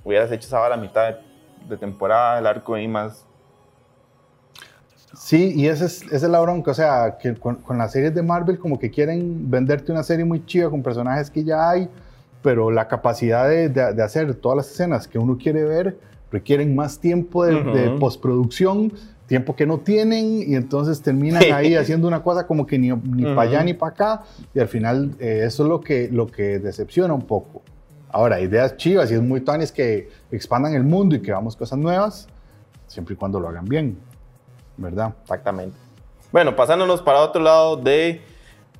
hubieras 0.04 0.32
hecho 0.32 0.48
esa 0.48 0.66
a 0.74 0.78
mitad 0.78 1.10
de, 1.10 1.16
de 1.70 1.78
temporada, 1.78 2.40
el 2.40 2.48
arco 2.48 2.78
y 2.78 2.88
más. 2.88 3.26
Sí, 5.16 5.54
y 5.56 5.68
ese 5.68 5.86
es, 5.86 6.02
esa 6.04 6.16
es 6.26 6.32
la 6.32 6.40
bronca. 6.40 6.72
O 6.72 6.74
sea, 6.74 7.18
que 7.20 7.36
con, 7.36 7.56
con 7.58 7.78
las 7.78 7.92
series 7.92 8.14
de 8.16 8.22
Marvel, 8.24 8.58
como 8.58 8.80
que 8.80 8.90
quieren 8.90 9.50
venderte 9.50 9.92
una 9.92 10.04
serie 10.04 10.26
muy 10.26 10.46
chiva 10.46 10.70
con 10.70 10.82
personajes 10.82 11.30
que 11.30 11.44
ya 11.44 11.70
hay, 11.70 11.88
pero 12.42 12.72
la 12.72 12.88
capacidad 12.88 13.48
de, 13.48 13.70
de- 13.70 13.94
de 13.94 14.04
hacer 14.04 14.34
todas 14.36 14.58
las 14.58 14.72
escenas 14.72 15.08
que 15.08 15.18
uno 15.20 15.38
quiere 15.38 15.64
ver 15.64 15.98
requieren 16.32 16.76
más 16.76 17.00
tiempo 17.00 17.46
de, 17.46 17.54
postproducción, 18.00 18.92
tiempo 19.28 19.56
que 19.56 19.66
no 19.68 19.78
tienen, 19.80 20.42
y 20.50 20.56
entonces 20.56 21.00
terminan 21.02 21.44
ahí 21.54 21.76
haciendo 21.76 22.08
una 22.08 22.24
cosa 22.24 22.48
como 22.48 22.66
que 22.66 22.80
ni, 22.80 22.90
ni 22.90 23.24
para 23.36 23.42
allá 23.50 23.64
ni 23.64 23.74
para 23.76 23.92
acá, 23.94 24.24
y 24.54 24.60
al 24.60 24.68
final 24.68 25.12
eh, 25.20 25.44
eso 25.46 25.64
es 25.64 25.70
lo 25.70 25.80
que, 25.82 26.10
lo 26.12 26.26
que 26.28 26.58
decepciona 26.60 27.14
un 27.14 27.22
poco. 27.22 27.62
Ahora, 28.10 28.42
ideas 28.42 28.78
chivas 28.78 29.12
y 29.12 29.14
es 29.14 29.22
muy 29.22 29.42
tanis 29.42 29.72
que 29.72 30.10
expandan 30.32 30.74
el 30.74 30.84
mundo 30.84 31.16
y 31.16 31.20
que 31.22 31.32
hagamos 31.32 31.56
cosas 31.56 31.78
nuevas, 31.78 32.28
siempre 32.88 33.14
y 33.14 33.18
cuando 33.18 33.40
lo 33.40 33.48
hagan 33.48 33.66
bien, 33.66 33.98
¿verdad? 34.78 35.14
Exactamente. 35.22 35.78
Bueno, 36.32 36.56
pasándonos 36.56 37.02
para 37.02 37.22
otro 37.22 37.42
lado 37.42 37.78
de... 37.78 38.22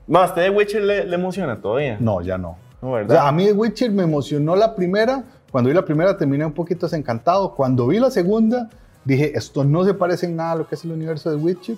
Más, 0.08 0.30
¿usted 0.30 0.44
de 0.44 0.50
Witcher 0.50 0.82
le, 0.84 1.06
le 1.06 1.16
emociona 1.16 1.62
todavía? 1.62 1.98
No, 2.00 2.22
ya 2.22 2.38
no. 2.38 2.58
No, 2.82 2.90
O 2.90 2.94
¿verdad? 2.94 3.16
sea, 3.16 3.28
a 3.28 3.32
mí 3.32 3.46
The 3.46 3.54
Witcher 3.54 3.92
me 3.92 4.04
emocionó 4.04 4.56
la 4.56 4.76
primera. 4.76 5.24
Cuando 5.52 5.70
vi 5.70 5.76
la 5.76 5.86
primera 5.86 6.18
terminé 6.18 6.46
un 6.46 6.52
poquito 6.52 6.88
desencantado. 6.88 7.54
Cuando 7.56 7.88
vi 7.88 8.00
la 8.00 8.12
segunda 8.12 8.70
dije, 9.06 9.38
esto 9.38 9.64
no 9.64 9.84
se 9.86 9.94
parece 9.94 10.26
en 10.26 10.36
nada 10.36 10.52
a 10.54 10.56
lo 10.56 10.68
que 10.68 10.76
es 10.76 10.84
el 10.84 10.92
universo 10.92 11.30
de 11.30 11.38
Witcher. 11.38 11.78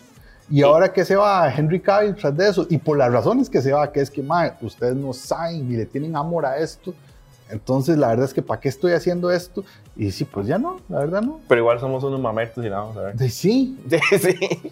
Y 0.49 0.61
ahora 0.61 0.93
que 0.93 1.03
se 1.03 1.15
va 1.15 1.51
Henry 1.51 1.79
Cavill 1.79 2.15
tras 2.15 2.35
de 2.37 2.47
eso, 2.49 2.67
y 2.69 2.77
por 2.77 2.97
las 2.97 3.11
razones 3.11 3.49
que 3.49 3.61
se 3.61 3.73
va, 3.73 3.91
que 3.91 3.99
es 4.01 4.11
que, 4.11 4.21
mae, 4.21 4.53
ustedes 4.61 4.95
no 4.95 5.11
saben 5.11 5.67
ni 5.67 5.75
le 5.75 5.85
tienen 5.87 6.15
amor 6.15 6.45
a 6.45 6.57
esto. 6.57 6.93
Entonces, 7.49 7.97
la 7.97 8.07
verdad 8.09 8.25
es 8.25 8.33
que, 8.33 8.41
¿para 8.41 8.59
qué 8.59 8.69
estoy 8.69 8.93
haciendo 8.93 9.29
esto? 9.31 9.63
Y 9.95 10.11
sí, 10.11 10.25
pues 10.25 10.47
ya 10.47 10.57
no, 10.57 10.79
la 10.89 10.99
verdad 10.99 11.21
no. 11.21 11.39
Pero 11.47 11.61
igual 11.61 11.79
somos 11.79 12.03
unos 12.03 12.19
mamertos 12.19 12.65
y 12.65 12.69
la 12.69 12.77
vamos 12.79 12.97
a 12.97 13.01
ver. 13.01 13.15
De 13.15 13.29
sí, 13.29 13.77
Sí, 13.89 14.17
sí. 14.19 14.71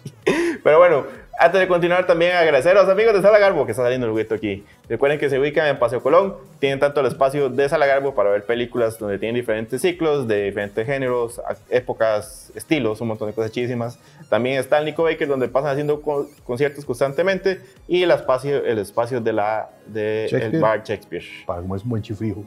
Pero 0.62 0.78
bueno, 0.78 1.04
antes 1.38 1.60
de 1.60 1.68
continuar 1.68 2.06
también 2.06 2.34
agradecer 2.34 2.76
a 2.76 2.82
los 2.82 2.90
amigos 2.90 3.14
de 3.14 3.22
Sala 3.22 3.38
Garbo 3.38 3.64
que 3.64 3.72
está 3.72 3.82
saliendo 3.84 4.06
el 4.06 4.12
juguete 4.12 4.34
aquí. 4.34 4.64
Recuerden 4.88 5.18
que 5.20 5.28
se 5.30 5.38
ubican 5.38 5.66
en 5.68 5.78
Paseo 5.78 6.02
Colón, 6.02 6.34
tienen 6.58 6.78
tanto 6.80 7.00
el 7.00 7.06
espacio 7.06 7.48
de 7.48 7.68
Sala 7.68 7.86
Garbo 7.86 8.14
para 8.14 8.30
ver 8.30 8.44
películas 8.44 8.98
donde 8.98 9.18
tienen 9.18 9.36
diferentes 9.36 9.80
ciclos, 9.82 10.26
de 10.26 10.44
diferentes 10.44 10.84
géneros, 10.86 11.40
épocas, 11.70 12.50
estilos, 12.54 13.00
un 13.00 13.08
montón 13.08 13.28
de 13.28 13.34
cosas 13.34 13.50
chidísimas. 13.52 13.98
También 14.30 14.58
está 14.58 14.78
el 14.78 14.84
Nico 14.86 15.02
Baker 15.04 15.28
donde 15.28 15.48
pasan 15.48 15.70
haciendo 15.72 16.00
co- 16.02 16.28
conciertos 16.44 16.84
constantemente 16.84 17.60
y 17.88 18.02
el 18.02 18.10
espacio, 18.10 18.64
el 18.64 18.78
espacio 18.78 19.20
de 19.20 19.32
la 19.32 19.70
de 19.86 20.24
el 20.24 20.30
Shakespeare. 20.30 20.60
bar 20.62 20.82
Shakespeare. 20.82 21.24
para 21.46 21.60
como 21.60 21.76
es 21.76 21.84
buen 21.84 22.02
chifrijo. 22.02 22.44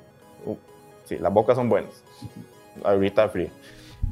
Uh, 1.07 1.09
sí, 1.09 1.17
las 1.19 1.33
bocas 1.33 1.55
son 1.55 1.69
buenas. 1.69 2.03
Ahorita 2.83 3.29
frío. 3.29 3.49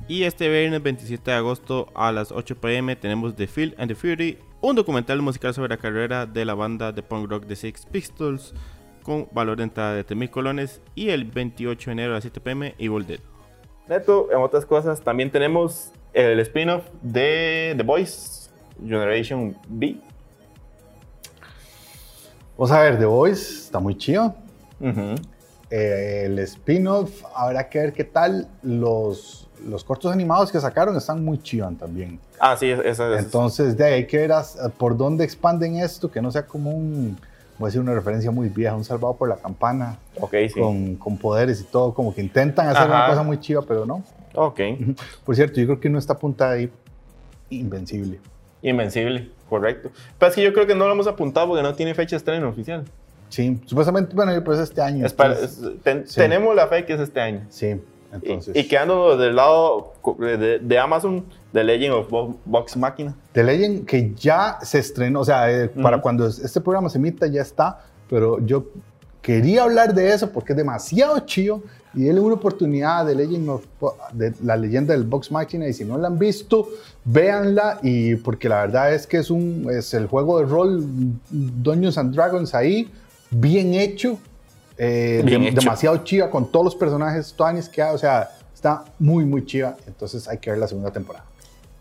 Y 0.07 0.23
este 0.23 0.49
viernes 0.49 0.83
27 0.83 1.31
de 1.31 1.37
agosto 1.37 1.87
a 1.95 2.11
las 2.11 2.31
8 2.31 2.57
pm 2.57 2.95
tenemos 2.95 3.35
The 3.35 3.47
Field 3.47 3.75
and 3.77 3.89
the 3.89 3.95
Fury, 3.95 4.37
un 4.61 4.75
documental 4.75 5.21
musical 5.21 5.53
sobre 5.53 5.69
la 5.69 5.77
carrera 5.77 6.25
de 6.25 6.45
la 6.45 6.53
banda 6.53 6.91
de 6.91 7.01
punk 7.01 7.29
rock 7.29 7.45
de 7.45 7.55
Six 7.55 7.85
Pistols 7.87 8.53
con 9.03 9.27
valor 9.31 9.57
de 9.57 9.63
entrada 9.63 9.93
de 9.93 10.05
3.000 10.05 10.29
colones. 10.29 10.81
Y 10.95 11.09
el 11.09 11.25
28 11.25 11.89
de 11.89 11.91
enero 11.91 12.11
a 12.11 12.15
las 12.15 12.23
7 12.23 12.39
pm 12.41 12.75
Evil 12.77 13.05
Dead. 13.05 13.19
Neto, 13.87 14.29
en 14.31 14.39
otras 14.39 14.65
cosas, 14.65 15.01
también 15.01 15.29
tenemos 15.29 15.91
el 16.13 16.39
spin-off 16.39 16.83
de 17.01 17.73
The 17.77 17.83
Voice, 17.83 18.49
Generation 18.83 19.55
B. 19.67 19.97
Vamos 22.57 22.71
a 22.71 22.81
ver, 22.81 22.97
The 22.97 23.05
Voice 23.05 23.65
está 23.65 23.79
muy 23.79 23.95
chido. 23.95 24.33
Ujú. 24.79 25.15
Eh, 25.77 26.25
el 26.27 26.39
spin-off, 26.39 27.23
habrá 27.35 27.67
que 27.69 27.79
ver 27.79 27.91
qué 27.93 28.03
tal. 28.05 28.47
Los, 28.63 29.47
los 29.67 29.83
cortos 29.83 30.11
animados 30.13 30.51
que 30.51 30.59
sacaron 30.61 30.95
están 30.95 31.23
muy 31.25 31.37
chivan 31.41 31.75
también. 31.75 32.19
Ah, 32.39 32.55
sí, 32.55 32.69
esa 32.69 33.13
es. 33.15 33.25
Entonces, 33.25 33.75
de 33.75 33.83
ahí 33.83 33.93
hay 33.93 34.07
que 34.07 34.17
ver 34.19 34.31
as- 34.31 34.57
por 34.77 34.95
dónde 34.95 35.23
expanden 35.25 35.75
esto, 35.77 36.09
que 36.09 36.21
no 36.21 36.31
sea 36.31 36.45
como 36.45 36.71
un, 36.71 37.17
voy 37.57 37.65
a 37.65 37.69
decir 37.69 37.81
una 37.81 37.93
referencia 37.93 38.31
muy 38.31 38.47
vieja, 38.49 38.73
un 38.75 38.85
salvado 38.85 39.15
por 39.15 39.27
la 39.27 39.35
campana, 39.35 39.97
Ok, 40.19 40.33
sí. 40.53 40.59
con, 40.59 40.95
con 40.95 41.17
poderes 41.17 41.59
y 41.59 41.65
todo, 41.65 41.93
como 41.93 42.13
que 42.15 42.21
intentan 42.21 42.67
hacer 42.69 42.87
una 42.87 42.99
Ajá. 43.03 43.09
cosa 43.09 43.23
muy 43.23 43.39
chiva, 43.39 43.61
pero 43.67 43.85
no. 43.85 44.03
Ok. 44.35 44.59
Por 45.25 45.35
cierto, 45.35 45.59
yo 45.59 45.65
creo 45.67 45.79
que 45.79 45.89
no 45.89 45.97
está 45.99 46.13
apuntada 46.13 46.51
ahí 46.53 46.69
invencible. 47.49 48.19
Invencible, 48.61 49.29
correcto. 49.49 49.91
Pero 50.17 50.29
es 50.29 50.35
que 50.35 50.43
yo 50.43 50.53
creo 50.53 50.65
que 50.67 50.75
no 50.75 50.87
lo 50.87 50.93
hemos 50.93 51.07
apuntado 51.07 51.47
porque 51.47 51.63
no 51.63 51.73
tiene 51.75 51.93
fecha 51.93 52.15
de 52.15 52.17
estreno 52.17 52.49
oficial. 52.49 52.83
Sí, 53.29 53.59
supuestamente, 53.65 54.15
bueno, 54.15 54.31
pues 54.43 54.59
este 54.59 54.81
año. 54.81 55.05
Es 55.05 55.13
para- 55.13 55.33
es- 55.33 55.59
ten- 55.83 56.07
sí. 56.07 56.15
Tenemos 56.15 56.55
la 56.55 56.67
fe 56.67 56.85
que 56.85 56.93
es 56.93 56.99
este 56.99 57.19
año. 57.19 57.41
sí, 57.49 57.65
Y- 57.67 57.81
entonces. 58.13 58.55
Y, 58.55 58.67
quedando 58.67 59.17
del 59.17 59.35
lado 59.35 59.93
de, 60.19 60.59
de 60.59 60.79
Amazon, 60.79 61.25
The 61.51 61.63
Legend 61.63 61.93
of 61.95 62.09
Bo- 62.09 62.37
Vox 62.45 62.77
Machina. 62.77 63.13
The 63.33 63.43
Legend 63.43 63.85
que 63.85 64.13
ya 64.15 64.57
se 64.61 64.79
estrenó, 64.79 65.21
o 65.21 65.25
sea, 65.25 65.51
eh, 65.51 65.67
para 65.69 65.97
Ujú. 65.97 66.03
cuando 66.03 66.27
este 66.27 66.61
programa 66.61 66.89
se 66.89 66.97
emita 66.97 67.27
ya 67.27 67.41
está, 67.41 67.81
pero 68.09 68.39
yo 68.45 68.67
quería 69.21 69.63
hablar 69.63 69.93
de 69.93 70.13
eso 70.13 70.29
porque 70.31 70.53
es 70.53 70.57
demasiado 70.57 71.17
chido 71.21 71.63
y 71.95 72.03
denle 72.03 72.21
una 72.21 72.35
oportunidad 72.35 73.07
The 73.07 73.15
Legend 73.15 73.49
of 73.49 73.65
de 74.13 74.33
la 74.43 74.55
leyenda 74.55 74.93
del 74.93 75.03
Box 75.03 75.31
Machina 75.31 75.67
y 75.67 75.73
si 75.73 75.83
no 75.83 75.97
la 75.97 76.07
han 76.07 76.19
visto, 76.19 76.69
véanla 77.05 77.79
y 77.81 78.15
porque 78.15 78.47
la 78.49 78.61
verdad 78.61 78.93
es 78.93 79.07
que 79.07 79.17
es 79.17 79.29
un 79.31 79.67
es 79.71 79.93
el 79.93 80.07
juego 80.07 80.39
de 80.39 80.45
rol 80.45 80.83
Dungeons 81.31 81.97
and 81.97 82.13
Dragons 82.13 82.53
ahí 82.53 82.89
bien 83.31 83.73
hecho, 83.73 84.17
eh, 84.77 85.21
Bien 85.25 85.41
de- 85.41 85.49
hecho. 85.49 85.61
demasiado 85.61 85.97
chiva 86.03 86.29
con 86.29 86.51
todos 86.51 86.65
los 86.65 86.75
personajes 86.75 87.33
tuanis 87.33 87.69
que 87.69 87.81
hay, 87.81 87.93
o 87.93 87.97
sea, 87.97 88.29
está 88.53 88.83
muy 88.99 89.25
muy 89.25 89.45
chiva, 89.45 89.75
entonces 89.87 90.27
hay 90.27 90.37
que 90.37 90.49
ver 90.51 90.59
la 90.59 90.67
segunda 90.67 90.91
temporada. 90.91 91.25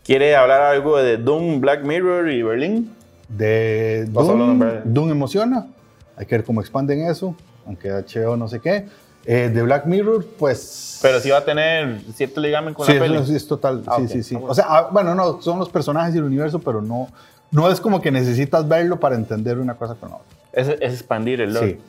¿Quiere 0.03 0.35
hablar 0.35 0.61
algo 0.61 0.97
de 0.97 1.17
Doom, 1.17 1.59
Black 1.61 1.83
Mirror 1.83 2.29
y 2.29 2.43
Berlín? 2.43 2.93
De 3.27 4.05
Doom. 4.09 4.61
Doom 4.85 5.09
emociona. 5.09 5.65
Hay 6.15 6.27
que 6.27 6.35
ver 6.37 6.45
cómo 6.45 6.61
expanden 6.61 7.07
eso, 7.07 7.35
aunque 7.65 7.89
HBO 7.91 8.37
no 8.37 8.47
sé 8.47 8.59
qué. 8.59 8.85
Eh, 9.25 9.49
de 9.51 9.61
Black 9.63 9.87
Mirror, 9.87 10.23
pues. 10.37 10.99
Pero 11.01 11.19
sí 11.19 11.31
va 11.31 11.39
a 11.39 11.43
tener 11.45 11.99
cierto 12.13 12.39
ligamen 12.39 12.75
con 12.75 12.85
sí, 12.85 12.93
la 12.93 12.99
peli. 12.99 13.25
sí 13.25 13.35
es 13.35 13.47
total. 13.47 13.81
Ah, 13.87 13.95
sí, 13.97 14.03
ok. 14.03 14.09
sí, 14.11 14.23
sí. 14.23 14.35
Ah. 14.37 14.45
O 14.47 14.53
sea, 14.53 14.65
ah, 14.69 14.89
bueno, 14.91 15.15
no, 15.15 15.41
son 15.41 15.57
los 15.57 15.69
personajes 15.69 16.13
y 16.13 16.19
el 16.19 16.23
universo, 16.23 16.59
pero 16.59 16.83
no, 16.83 17.07
no 17.49 17.71
es 17.71 17.81
como 17.81 17.99
que 17.99 18.11
necesitas 18.11 18.67
verlo 18.67 18.99
para 18.99 19.15
entender 19.15 19.57
una 19.57 19.73
cosa 19.73 19.95
con 19.95 20.09
la 20.11 20.17
otra. 20.17 20.27
Es, 20.55 20.67
es 20.67 20.93
expandir 20.93 21.41
el 21.41 21.53
lore. 21.53 21.73
Sí. 21.73 21.79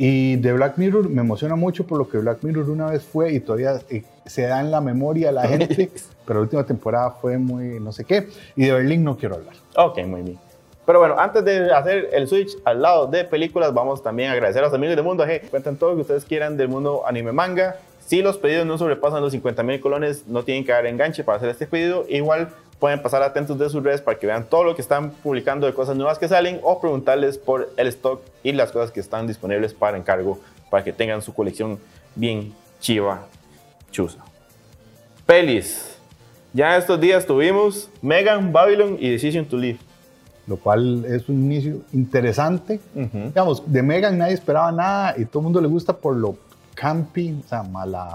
Y 0.00 0.36
de 0.36 0.52
Black 0.52 0.78
Mirror 0.78 1.10
me 1.10 1.22
emociona 1.22 1.56
mucho 1.56 1.84
por 1.84 1.98
lo 1.98 2.08
que 2.08 2.18
Black 2.18 2.38
Mirror 2.42 2.70
una 2.70 2.86
vez 2.86 3.02
fue 3.02 3.32
y 3.32 3.40
todavía 3.40 3.80
eh, 3.90 4.04
se 4.26 4.42
da 4.42 4.60
en 4.60 4.70
la 4.70 4.80
memoria 4.80 5.30
a 5.30 5.32
la 5.32 5.42
gente, 5.48 5.90
pero 6.24 6.38
la 6.38 6.44
última 6.44 6.64
temporada 6.64 7.10
fue 7.10 7.36
muy 7.36 7.80
no 7.80 7.90
sé 7.90 8.04
qué. 8.04 8.28
Y 8.54 8.66
de 8.66 8.72
Berlín 8.72 9.02
no 9.02 9.16
quiero 9.16 9.34
hablar. 9.34 9.54
Ok, 9.76 9.98
muy 10.06 10.22
bien. 10.22 10.38
Pero 10.86 11.00
bueno, 11.00 11.18
antes 11.18 11.44
de 11.44 11.70
hacer 11.74 12.08
el 12.12 12.28
switch 12.28 12.56
al 12.64 12.80
lado 12.80 13.08
de 13.08 13.24
películas, 13.24 13.74
vamos 13.74 14.02
también 14.02 14.30
a 14.30 14.32
agradecer 14.32 14.62
a 14.62 14.66
los 14.66 14.74
amigos 14.74 14.96
de 14.96 15.02
Mundo 15.02 15.24
AG. 15.24 15.50
Cuentan 15.50 15.76
todo 15.76 15.90
lo 15.90 15.96
que 15.96 16.02
ustedes 16.02 16.24
quieran 16.24 16.56
del 16.56 16.68
mundo 16.68 17.02
anime 17.06 17.32
manga. 17.32 17.76
Si 18.06 18.22
los 18.22 18.38
pedidos 18.38 18.64
no 18.66 18.78
sobrepasan 18.78 19.20
los 19.20 19.32
50 19.32 19.62
mil 19.64 19.80
colones, 19.80 20.26
no 20.28 20.44
tienen 20.44 20.64
que 20.64 20.72
dar 20.72 20.86
enganche 20.86 21.24
para 21.24 21.36
hacer 21.36 21.50
este 21.50 21.66
pedido. 21.66 22.06
Igual 22.08 22.48
pueden 22.78 23.02
pasar 23.02 23.22
atentos 23.22 23.58
de 23.58 23.68
sus 23.68 23.82
redes 23.82 24.00
para 24.00 24.18
que 24.18 24.26
vean 24.26 24.44
todo 24.48 24.64
lo 24.64 24.74
que 24.76 24.82
están 24.82 25.10
publicando 25.10 25.66
de 25.66 25.74
cosas 25.74 25.96
nuevas 25.96 26.18
que 26.18 26.28
salen 26.28 26.60
o 26.62 26.80
preguntarles 26.80 27.36
por 27.38 27.70
el 27.76 27.86
stock 27.88 28.20
y 28.42 28.52
las 28.52 28.70
cosas 28.72 28.90
que 28.90 29.00
están 29.00 29.26
disponibles 29.26 29.74
para 29.74 29.96
encargo 29.96 30.38
para 30.70 30.84
que 30.84 30.92
tengan 30.92 31.22
su 31.22 31.34
colección 31.34 31.78
bien 32.14 32.52
chiva, 32.80 33.26
chusa. 33.90 34.18
Pelis. 35.26 35.96
Ya 36.52 36.76
estos 36.76 36.98
días 37.00 37.26
tuvimos 37.26 37.90
Megan, 38.00 38.52
Babylon 38.52 38.96
y 38.98 39.10
Decision 39.10 39.44
to 39.44 39.56
Live. 39.56 39.78
lo 40.46 40.56
cual 40.56 41.04
es 41.04 41.28
un 41.28 41.36
inicio 41.44 41.76
interesante. 41.92 42.80
Digamos, 42.94 43.70
de 43.70 43.82
Megan 43.82 44.16
nadie 44.16 44.32
esperaba 44.32 44.72
nada 44.72 45.14
y 45.18 45.26
todo 45.26 45.40
el 45.40 45.44
mundo 45.44 45.60
le 45.60 45.68
gusta 45.68 45.92
por 45.92 46.16
lo 46.16 46.36
campy, 46.74 47.38
o 47.44 47.48
sea, 47.48 47.62
mala, 47.64 48.08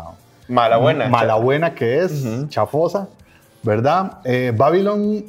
Mala 0.48 0.78
buena. 0.78 1.08
mala 1.10 1.36
buena 1.36 1.76
que 1.76 2.00
es, 2.00 2.24
Ujú. 2.26 2.48
chafosa, 2.48 3.08
¿verdad? 3.64 4.20
Eh, 4.24 4.52
Babylon 4.56 5.24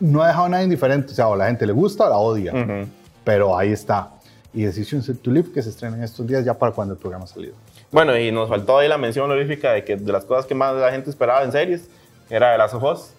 no 0.00 0.22
ha 0.22 0.28
dejado 0.28 0.46
a 0.46 0.48
nadie 0.48 0.64
indiferente, 0.64 1.12
o 1.12 1.14
sea, 1.14 1.28
o 1.28 1.36
la 1.36 1.46
gente 1.46 1.66
le 1.66 1.72
gusta 1.72 2.06
o 2.06 2.08
la 2.08 2.16
odia, 2.16 2.86
pero 3.24 3.56
ahí 3.56 3.72
está. 3.72 4.10
Y 4.52 4.62
Decision 4.64 5.02
to 5.18 5.30
Live 5.30 5.52
que 5.52 5.62
se 5.62 5.68
estrena 5.70 5.96
en 5.96 6.02
estos 6.02 6.26
días 6.26 6.44
ya 6.44 6.54
para 6.54 6.72
cuando 6.72 6.94
el 6.94 7.00
programa 7.00 7.24
ha 7.24 7.28
salido. 7.28 7.54
Bueno, 7.92 8.16
y 8.18 8.32
nos 8.32 8.48
faltó 8.48 8.78
ahí 8.78 8.88
la 8.88 8.98
mención 8.98 9.24
honorífica 9.30 9.72
de 9.72 9.84
que 9.84 9.96
de 9.96 10.12
las 10.12 10.24
cosas 10.24 10.46
que 10.46 10.54
más 10.54 10.74
la 10.74 10.90
gente 10.90 11.10
esperaba 11.10 11.42
en 11.42 11.52
series 11.52 11.88
era 12.28 12.52
The 12.52 12.58
Last 12.58 12.74
of 12.74 12.82
Us, 12.84 13.10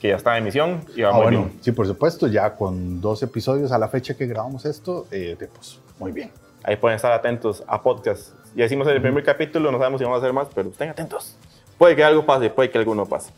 que 0.00 0.08
ya 0.08 0.16
está 0.16 0.36
en 0.36 0.42
emisión 0.44 0.84
y 0.96 1.02
va 1.02 1.10
Ah, 1.10 1.12
muy 1.12 1.22
bueno, 1.22 1.38
bien. 1.44 1.58
sí, 1.62 1.72
por 1.72 1.86
supuesto, 1.86 2.26
ya 2.26 2.54
con 2.54 3.00
dos 3.00 3.22
episodios 3.22 3.72
a 3.72 3.78
la 3.78 3.88
fecha 3.88 4.14
que 4.14 4.26
grabamos 4.26 4.64
esto, 4.64 5.06
eh, 5.10 5.36
pues 5.54 5.78
muy 5.98 6.12
bien. 6.12 6.30
Ahí 6.64 6.76
pueden 6.76 6.96
estar 6.96 7.12
atentos 7.12 7.62
a 7.66 7.82
podcast. 7.82 8.30
Ya 8.54 8.64
hicimos 8.66 8.86
el 8.88 9.00
primer 9.02 9.24
capítulo, 9.24 9.72
no 9.72 9.78
sabemos 9.78 9.98
si 9.98 10.04
vamos 10.04 10.18
a 10.18 10.20
hacer 10.20 10.32
más, 10.32 10.48
pero 10.54 10.68
estén 10.70 10.88
atentos. 10.90 11.36
Puede 11.78 11.96
que 11.96 12.04
algo 12.04 12.24
pase, 12.24 12.50
puede 12.50 12.70
que 12.70 12.78
algo 12.78 12.94
no 12.94 13.06
pase. 13.06 13.30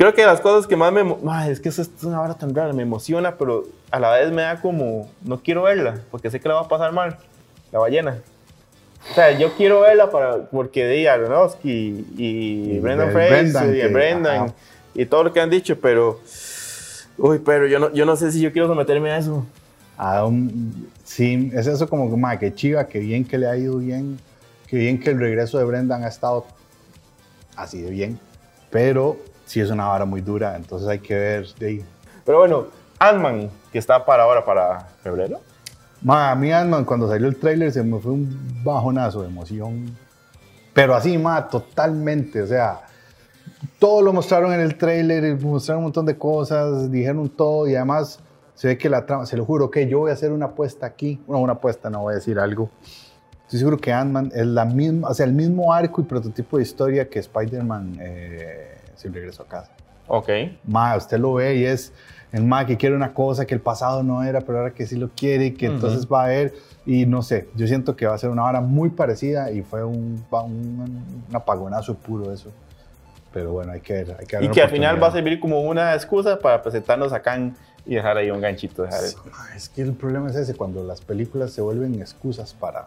Creo 0.00 0.14
que 0.14 0.24
las 0.24 0.40
cosas 0.40 0.66
que 0.66 0.76
más 0.76 0.90
me... 0.94 1.14
Ay, 1.28 1.50
es 1.50 1.60
que 1.60 1.68
eso 1.68 1.82
es 1.82 1.90
una 2.04 2.22
hora 2.22 2.32
tan 2.32 2.54
rara, 2.54 2.72
me 2.72 2.82
emociona, 2.84 3.36
pero 3.36 3.66
a 3.90 4.00
la 4.00 4.12
vez 4.12 4.32
me 4.32 4.40
da 4.40 4.58
como... 4.58 5.10
No 5.22 5.42
quiero 5.42 5.64
verla, 5.64 6.00
porque 6.10 6.30
sé 6.30 6.40
que 6.40 6.48
la 6.48 6.54
va 6.54 6.60
a 6.62 6.68
pasar 6.68 6.90
mal. 6.92 7.18
La 7.70 7.80
ballena. 7.80 8.16
O 9.10 9.14
sea, 9.14 9.38
yo 9.38 9.52
quiero 9.58 9.82
verla 9.82 10.10
para, 10.10 10.46
porque 10.46 10.86
de 10.86 11.06
Aronofsky 11.06 12.06
y, 12.16 12.76
Y 12.76 12.78
Brendan 12.78 13.10
Fraser 13.12 13.76
y 13.76 13.92
Brendan 13.92 14.36
ajá. 14.44 14.54
y 14.94 15.04
todo 15.04 15.24
lo 15.24 15.34
que 15.34 15.40
han 15.42 15.50
dicho, 15.50 15.78
pero... 15.78 16.18
Uy, 17.18 17.38
pero 17.40 17.66
yo 17.66 17.78
no, 17.78 17.92
yo 17.92 18.06
no 18.06 18.16
sé 18.16 18.32
si 18.32 18.40
yo 18.40 18.52
quiero 18.54 18.68
someterme 18.68 19.10
a 19.10 19.18
eso. 19.18 19.44
a 19.98 20.24
un- 20.24 20.88
sí, 21.04 21.50
es 21.52 21.66
eso 21.66 21.86
como 21.90 22.08
que, 22.08 22.16
ma, 22.16 22.38
que 22.38 22.54
chiva, 22.54 22.86
que 22.86 23.00
bien 23.00 23.22
que 23.26 23.36
le 23.36 23.46
ha 23.48 23.54
ido 23.54 23.76
bien, 23.76 24.18
que 24.66 24.78
bien 24.78 24.98
que 24.98 25.10
el 25.10 25.20
regreso 25.20 25.58
de 25.58 25.64
Brendan 25.64 26.04
ha 26.04 26.08
estado 26.08 26.46
así 27.54 27.82
de 27.82 27.90
bien, 27.90 28.18
pero 28.70 29.18
sí 29.50 29.60
es 29.60 29.68
una 29.68 29.88
vara 29.88 30.04
muy 30.04 30.20
dura, 30.20 30.54
entonces 30.54 30.86
hay 30.86 31.00
que 31.00 31.12
ver 31.12 31.54
de 31.58 31.66
ahí. 31.66 31.84
Pero 32.24 32.38
bueno, 32.38 32.66
Ant-Man, 33.00 33.50
que 33.72 33.80
está 33.80 34.04
para 34.04 34.22
ahora, 34.22 34.44
para 34.44 34.78
febrero. 35.02 35.40
Ma, 36.02 36.30
a 36.30 36.36
mí 36.36 36.52
Ant-Man, 36.52 36.84
cuando 36.84 37.08
salió 37.08 37.26
el 37.26 37.36
tráiler 37.36 37.72
se 37.72 37.82
me 37.82 37.98
fue 37.98 38.12
un 38.12 38.62
bajonazo 38.62 39.22
de 39.22 39.28
emoción, 39.28 39.96
pero 40.72 40.94
así, 40.94 41.18
ma, 41.18 41.48
totalmente, 41.48 42.42
o 42.42 42.46
sea, 42.46 42.82
todo 43.80 44.02
lo 44.02 44.12
mostraron 44.12 44.52
en 44.52 44.60
el 44.60 44.78
tráiler, 44.78 45.36
mostraron 45.40 45.80
un 45.80 45.84
montón 45.86 46.06
de 46.06 46.16
cosas, 46.16 46.88
dijeron 46.88 47.28
todo 47.28 47.66
y 47.66 47.74
además 47.74 48.20
se 48.54 48.68
ve 48.68 48.78
que 48.78 48.88
la 48.88 49.04
trama, 49.04 49.26
se 49.26 49.36
lo 49.36 49.44
juro 49.44 49.68
que 49.68 49.88
yo 49.88 49.98
voy 49.98 50.10
a 50.12 50.14
hacer 50.14 50.30
una 50.30 50.46
apuesta 50.46 50.86
aquí, 50.86 51.20
no, 51.26 51.40
una 51.40 51.54
apuesta, 51.54 51.90
no 51.90 52.02
voy 52.02 52.12
a 52.12 52.16
decir 52.16 52.38
algo. 52.38 52.70
Estoy 53.46 53.58
seguro 53.58 53.78
que 53.78 53.92
Ant-Man 53.92 54.30
es 54.32 54.46
la 54.46 54.64
misma, 54.64 55.08
o 55.08 55.14
sea, 55.14 55.26
el 55.26 55.32
mismo 55.32 55.72
arco 55.72 56.02
y 56.02 56.04
prototipo 56.04 56.58
de 56.58 56.62
historia 56.62 57.08
que 57.08 57.18
Spider-Man 57.18 57.98
eh, 58.00 58.79
sin 59.00 59.12
regreso 59.14 59.42
a 59.42 59.46
casa. 59.46 59.70
Ok. 60.06 60.28
Ma, 60.64 60.96
usted 60.96 61.18
lo 61.18 61.34
ve 61.34 61.56
y 61.56 61.64
es 61.64 61.92
el 62.32 62.44
ma 62.44 62.66
que 62.66 62.76
quiere 62.76 62.94
una 62.94 63.14
cosa 63.14 63.46
que 63.46 63.54
el 63.54 63.60
pasado 63.60 64.02
no 64.02 64.22
era, 64.22 64.40
pero 64.40 64.58
ahora 64.58 64.72
que 64.72 64.86
sí 64.86 64.96
lo 64.96 65.08
quiere 65.08 65.46
y 65.46 65.50
que 65.52 65.66
Ujú. 65.66 65.74
entonces 65.76 66.06
va 66.06 66.24
a 66.24 66.28
ver. 66.28 66.54
Y 66.86 67.06
no 67.06 67.22
sé, 67.22 67.48
yo 67.54 67.66
siento 67.66 67.94
que 67.96 68.06
va 68.06 68.14
a 68.14 68.18
ser 68.18 68.30
una 68.30 68.44
hora 68.44 68.60
muy 68.60 68.90
parecida 68.90 69.50
y 69.50 69.62
fue 69.62 69.84
un, 69.84 70.24
un, 70.30 71.24
un 71.28 71.36
apagonazo 71.36 71.94
puro 71.94 72.32
eso. 72.32 72.50
Pero 73.32 73.52
bueno, 73.52 73.72
hay 73.72 73.80
que 73.80 73.92
ver. 73.92 74.16
Hay 74.18 74.26
que 74.26 74.44
Y 74.44 74.48
que 74.48 74.62
al 74.62 74.70
final 74.70 75.00
va 75.02 75.08
a 75.08 75.12
servir 75.12 75.38
como 75.38 75.60
una 75.60 75.94
excusa 75.94 76.38
para 76.38 76.62
presentarnos 76.62 77.12
a 77.12 77.20
Kang 77.22 77.52
y 77.86 77.94
dejar 77.94 78.16
ahí 78.16 78.30
un 78.30 78.40
ganchito. 78.40 78.82
Dejar 78.82 79.00
Sí, 79.00 79.16
ma, 79.30 79.54
Es 79.54 79.68
que 79.68 79.82
el 79.82 79.92
problema 79.92 80.30
es 80.30 80.36
ese, 80.36 80.54
cuando 80.54 80.82
las 80.82 81.00
películas 81.00 81.52
se 81.52 81.60
vuelven 81.60 81.94
excusas 82.00 82.54
para... 82.54 82.84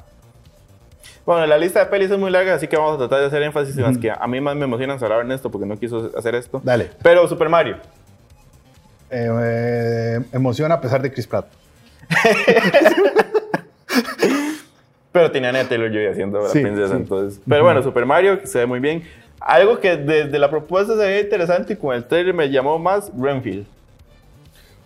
Bueno, 1.26 1.46
la 1.46 1.58
lista 1.58 1.80
de 1.80 1.86
pelis 1.86 2.12
es 2.12 2.18
muy 2.20 2.30
larga, 2.32 2.54
así 2.56 2.68
que 2.68 2.76
vamos 2.76 2.96
a 2.96 2.98
tratar 2.98 3.22
de 3.22 3.28
hacer 3.28 3.42
énfasis 3.44 3.78
en 3.78 3.84
las 3.84 3.98
que 3.98 4.12
a 4.12 4.28
mí 4.28 4.42
más 4.42 4.56
me 4.56 4.66
emocionan. 4.66 5.00
Será 5.00 5.18
Ernesto 5.20 5.50
porque 5.50 5.66
no 5.66 5.78
quiso 5.78 6.12
hacer 6.18 6.36
esto. 6.36 6.62
Dale. 6.64 6.90
Pero 7.02 7.28
Super 7.28 7.48
Mario. 7.50 7.78
Eh, 9.10 9.30
eh, 9.42 10.20
emociona 10.34 10.76
a 10.76 10.82
pesar 10.82 11.02
de 11.02 11.12
Chris 11.14 11.28
Pratt. 11.28 11.46
Pero 15.12 15.30
tenía 15.32 15.50
a 15.50 15.52
Anya 15.52 15.70
Taylor-Joy 15.70 16.08
haciendo 16.08 16.42
la 16.42 16.50
Sí, 16.50 16.60
princesa, 16.60 16.88
sí. 16.90 16.96
entonces. 16.96 17.40
Pero 17.48 17.64
bueno, 17.64 17.84
Super 17.84 18.06
Mario, 18.06 18.40
se 18.46 18.60
ve 18.60 18.66
muy 18.66 18.80
bien. 18.80 19.04
Algo 19.40 19.80
que 19.80 19.96
desde 19.96 20.40
la 20.40 20.50
propuesta 20.50 20.94
se 20.94 21.00
ve 21.06 21.20
interesante 21.22 21.74
y 21.74 21.76
con 21.76 21.94
el 21.96 22.06
trailer 22.06 22.34
me 22.34 22.50
llamó 22.50 22.80
más 22.80 23.12
Renfield. 23.18 23.66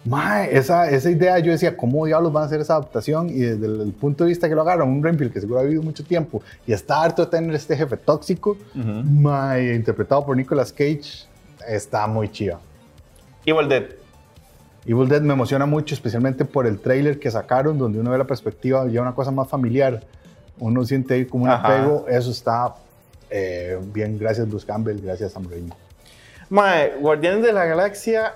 Mae, 0.08 0.56
esa, 0.58 0.90
esa 0.90 1.10
idea 1.10 1.40
yo 1.40 1.52
decía, 1.52 1.76
¿cómo 1.76 2.06
diablos 2.06 2.32
van 2.32 2.44
a 2.44 2.46
hacer 2.46 2.62
esa 2.62 2.74
adaptación? 2.74 3.30
Y 3.30 3.40
desde 3.40 3.66
el, 3.66 3.82
el 3.82 3.92
punto 3.94 4.24
de 4.24 4.30
vista 4.30 4.48
que 4.48 4.56
lo 4.56 4.62
agarran, 4.62 4.88
un 4.88 5.04
Renfield 5.04 5.34
que 5.34 5.42
seguro 5.42 5.60
ha 5.60 5.64
vivido 5.64 5.82
mucho 5.84 6.04
tiempo 6.04 6.42
y 6.66 6.74
está 6.74 7.02
harto 7.02 7.26
de 7.26 7.32
tener 7.32 7.54
este 7.56 7.76
jefe 7.76 7.98
tóxico, 7.98 8.58
mae, 8.74 9.76
interpretado 9.76 10.26
por 10.26 10.38
Nicolas 10.38 10.72
Cage, 10.72 11.26
está 11.68 12.08
muy 12.08 12.30
chido. 12.30 12.60
Evil 13.46 13.68
Dead. 13.68 13.86
Evil 14.86 15.10
Dead 15.10 15.22
me 15.22 15.34
emociona 15.34 15.66
mucho, 15.66 15.96
especialmente 15.96 16.46
por 16.46 16.68
el 16.68 16.80
trailer 16.80 17.20
que 17.20 17.30
sacaron, 17.30 17.78
donde 17.78 18.00
uno 18.00 18.12
ve 18.12 18.18
la 18.18 18.28
perspectiva 18.28 18.88
ya 18.88 19.02
una 19.02 19.14
cosa 19.14 19.32
más 19.32 19.48
familiar 19.48 20.02
uno 20.60 20.84
siente 20.86 21.14
ahí 21.14 21.26
como 21.26 21.46
un 21.46 21.50
Ajá. 21.50 21.68
apego, 21.68 22.06
eso 22.10 22.32
está 22.32 22.76
eh, 23.30 23.80
bien, 23.94 24.18
gracias 24.18 24.48
Bruce 24.48 24.66
Campbell, 24.66 25.00
gracias 25.02 25.34
Sam 25.34 25.48
Raimi. 25.50 25.72
Mae, 26.50 26.94
Guardianes 27.00 27.44
de 27.44 27.54
la 27.54 27.66
Galaxia, 27.66 28.36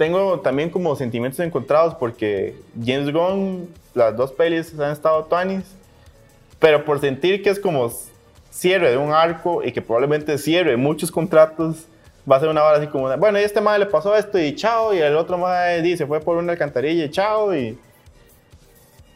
tengo 0.00 0.40
también 0.40 0.70
como 0.70 0.96
sentimientos 0.96 1.38
encontrados 1.40 1.94
porque 1.94 2.56
James 2.82 3.12
Gunn, 3.12 3.68
las 3.92 4.16
dos 4.16 4.32
pelis 4.32 4.72
han 4.80 4.92
estado 4.92 5.24
tuanis, 5.26 5.76
pero 6.58 6.86
por 6.86 7.02
sentir 7.02 7.42
que 7.42 7.50
es 7.50 7.60
como 7.60 7.92
cierre 8.48 8.92
de 8.92 8.96
un 8.96 9.12
arco 9.12 9.62
y 9.62 9.72
que 9.72 9.82
probablemente 9.82 10.38
cierre 10.38 10.78
muchos 10.78 11.10
contratos, 11.10 11.84
va 12.28 12.36
a 12.36 12.40
ser 12.40 12.48
una 12.48 12.64
hora 12.64 12.78
así 12.78 12.86
como, 12.86 13.14
bueno, 13.18 13.38
y 13.38 13.42
este 13.42 13.60
mae 13.60 13.78
le 13.78 13.84
pasó 13.84 14.16
esto 14.16 14.38
y 14.38 14.54
chao, 14.54 14.94
y 14.94 15.00
el 15.00 15.14
otro 15.16 15.36
mae 15.36 15.82
di, 15.82 15.98
se 15.98 16.06
fue 16.06 16.18
por 16.20 16.38
una 16.38 16.52
alcantarilla 16.52 17.04
y 17.04 17.10
chao, 17.10 17.54
y, 17.54 17.78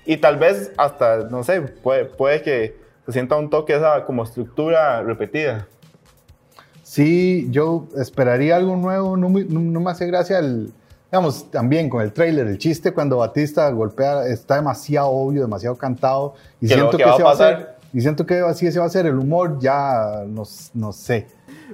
y 0.05 0.19
tal 0.19 0.37
vez 0.37 0.71
hasta, 0.77 1.31
no 1.31 1.45
sé, 1.45 1.63
puede, 1.63 2.05
puede 2.05 2.43
que 2.43 2.77
se 3.07 3.13
sienta 3.13 3.37
un 3.37 3.49
toque 3.49 3.75
esa 3.75 4.05
como 4.05 4.23
estructura 4.23 5.01
repetida. 5.01 5.67
Sí, 6.95 7.49
yo 7.51 7.89
esperaría 7.97 8.55
algo 8.55 8.77
nuevo, 8.77 9.17
no, 9.17 9.29
me- 9.29 9.43
no- 9.45 9.59
no 9.59 9.81
me 9.81 9.91
hace 9.91 10.07
gracia 10.07 10.39
el, 10.39 10.73
digamos, 11.11 11.51
también 11.51 11.91
con 11.91 12.03
el 12.03 12.13
trailer, 12.13 12.47
el 12.47 12.57
chiste 12.57 12.93
cuando 12.93 13.17
Batista 13.17 13.69
golpea, 13.71 14.29
está 14.29 14.55
demasiado 14.55 15.09
obvio, 15.09 15.43
demasiado 15.43 15.75
cantado, 15.77 16.35
y 16.61 16.69
Que 16.69 16.75
siento 16.75 16.93
que 16.93 16.99
que, 16.99 17.05
va 17.05 17.11
a 17.11 17.15
ese 17.15 17.23
va 17.25 17.29
a 17.31 17.33
pasar. 17.33 17.57
ser, 17.59 17.69
y 17.93 18.01
siento 18.01 18.25
que 18.27 18.39
así 18.39 18.69
ese 18.69 18.79
va 18.79 18.85
a 18.87 18.91
ser 18.91 19.07
el 19.07 19.19
humor, 19.19 19.59
ya 19.59 20.23
no, 20.29 20.45
no 20.75 20.93
sé. 20.93 21.27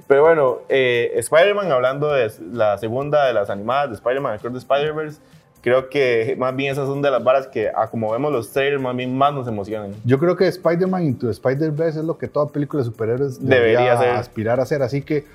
Pero 0.07 0.23
bueno, 0.23 0.57
eh, 0.69 1.11
Spider-Man, 1.17 1.71
hablando 1.71 2.11
de 2.11 2.31
la 2.51 2.79
segunda 2.79 3.27
de 3.27 3.33
las 3.33 3.51
animadas 3.51 3.89
de 3.89 3.95
Spider-Man, 3.97 4.33
Across 4.33 4.53
the 4.53 4.57
Spider-Verse, 4.59 5.19
creo 5.61 5.89
que 5.89 6.35
más 6.37 6.55
bien 6.55 6.71
esas 6.71 6.87
son 6.87 7.01
de 7.01 7.11
las 7.11 7.23
varas 7.23 7.47
que, 7.47 7.69
a 7.69 7.87
como 7.87 8.11
vemos 8.11 8.31
los 8.31 8.51
trailers, 8.51 8.81
más 8.81 8.95
bien 8.95 9.15
más 9.15 9.33
nos 9.33 9.47
emocionan. 9.47 9.93
Yo 10.03 10.19
creo 10.19 10.35
que 10.35 10.47
Spider-Man 10.47 11.03
Into 11.03 11.29
Spider-Verse 11.29 11.99
es 11.99 12.05
lo 12.05 12.17
que 12.17 12.27
toda 12.27 12.47
película 12.47 12.83
de 12.83 12.89
superhéroes 12.89 13.39
Debería 13.39 13.79
debería, 13.79 13.97
ser. 13.97 14.09
aspirar 14.09 14.59
a 14.59 14.63
hacer, 14.63 14.81
así 14.81 15.01
que, 15.01 15.25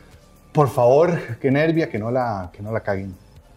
por 0.53 0.69
favor, 0.69 1.19
que 1.41 1.51
nervia, 1.51 1.89
que 1.89 1.99
no 1.99 2.11
la, 2.11 2.51
que 2.53 2.63
no 2.63 2.73
la 2.73 2.81
caguen. 2.81 3.15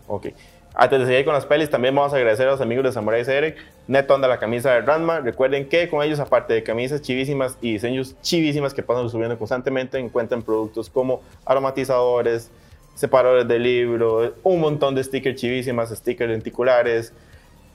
Ok. 0.08 0.28
Antes 0.76 1.00
de 1.00 1.06
seguir 1.08 1.26
con 1.26 1.34
las 1.34 1.46
pelis, 1.46 1.70
también 1.70 1.94
vamos 1.94 2.14
a 2.14 2.16
agradecer 2.16 2.48
a 2.48 2.52
los 2.52 2.62
amigos 2.62 2.86
de 2.86 2.92
Samurai 2.92 3.26
CR. 3.26 3.56
Neto 3.88 4.14
anda 4.14 4.28
la 4.28 4.38
camisa 4.38 4.72
de 4.72 4.82
Ranma. 4.82 5.20
Recuerden 5.20 5.68
que 5.68 5.90
con 5.90 6.04
ellos, 6.04 6.20
aparte 6.20 6.54
de 6.54 6.64
camisas 6.64 7.02
chivísimas 7.02 7.58
y 7.60 7.74
diseños 7.74 8.16
chivísimas 8.22 8.74
que 8.74 8.84
pasan 8.84 9.10
subiendo 9.10 9.38
constantemente, 9.38 9.98
encuentran 9.98 10.42
productos 10.42 10.90
como 10.90 11.22
aromatizadores, 11.44 12.52
separadores 13.00 13.48
de 13.48 13.58
libro, 13.60 14.34
un 14.44 14.60
montón 14.60 14.94
de 14.94 15.02
stickers 15.02 15.40
chivísimas, 15.40 15.90
stickers 15.90 16.30
lenticulares, 16.30 17.14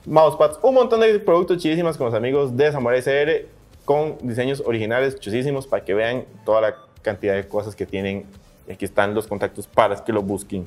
mousepads, 0.05 0.59
un 0.63 0.75
montón 0.75 1.01
de 1.01 1.19
productos 1.19 1.57
chivísimas 1.63 1.97
con 1.97 2.05
los 2.05 2.15
amigos 2.15 2.55
de 2.55 2.71
Samurai 2.71 3.01
CR 3.01 3.47
con 3.87 4.19
diseños 4.21 4.63
originales 4.67 5.19
chusísimos 5.19 5.67
para 5.67 5.83
que 5.83 5.95
vean 5.95 6.27
toda 6.45 6.61
la 6.61 6.77
cantidad 7.01 7.35
de 7.35 7.49
cosas 7.49 7.75
que 7.75 7.87
tienen. 7.87 8.27
Aquí 8.71 8.85
están 8.85 9.15
los 9.15 9.27
contactos 9.27 9.67
para 9.67 9.97
que 10.05 10.13
lo 10.13 10.21
busquen. 10.23 10.67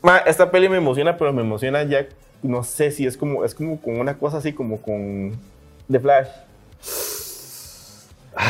Ma, 0.00 0.18
esta 0.18 0.50
peli 0.50 0.70
me 0.70 0.78
emociona, 0.78 1.18
pero 1.18 1.30
me 1.34 1.42
emociona 1.42 1.82
ya, 1.82 2.06
no 2.42 2.64
sé 2.64 2.92
si 2.92 3.06
es 3.06 3.18
como, 3.18 3.44
es 3.44 3.54
como 3.54 3.78
con 3.78 4.00
una 4.00 4.16
cosa 4.16 4.38
así 4.38 4.54
como 4.54 4.80
con 4.80 5.32
The 5.90 6.00
Flash. 6.00 6.28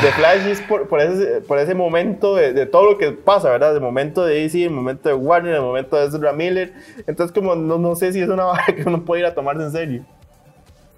The 0.02 0.12
Flash 0.12 0.46
es 0.46 0.60
por, 0.62 0.88
por 0.88 1.00
ese, 1.00 1.40
por 1.42 1.58
ese 1.58 1.74
momento 1.74 2.34
de, 2.34 2.52
de 2.52 2.66
todo 2.66 2.90
lo 2.92 2.98
que 2.98 3.12
pasa, 3.12 3.48
¿verdad? 3.50 3.74
El 3.74 3.80
momento 3.80 4.24
de 4.24 4.34
DC, 4.40 4.64
el 4.64 4.70
momento 4.70 5.08
de 5.08 5.14
Warner, 5.14 5.54
el 5.54 5.62
momento 5.62 5.96
de 5.96 6.06
Ezra 6.06 6.32
Miller. 6.32 6.72
Entonces, 7.06 7.32
como 7.32 7.54
no, 7.54 7.78
no 7.78 7.94
sé 7.96 8.12
si 8.12 8.20
es 8.20 8.28
una 8.28 8.44
vara 8.46 8.66
que 8.66 8.82
uno 8.86 9.04
puede 9.04 9.20
ir 9.22 9.26
a 9.26 9.34
tomarse 9.34 9.62
en 9.62 9.72
serio. 9.72 10.04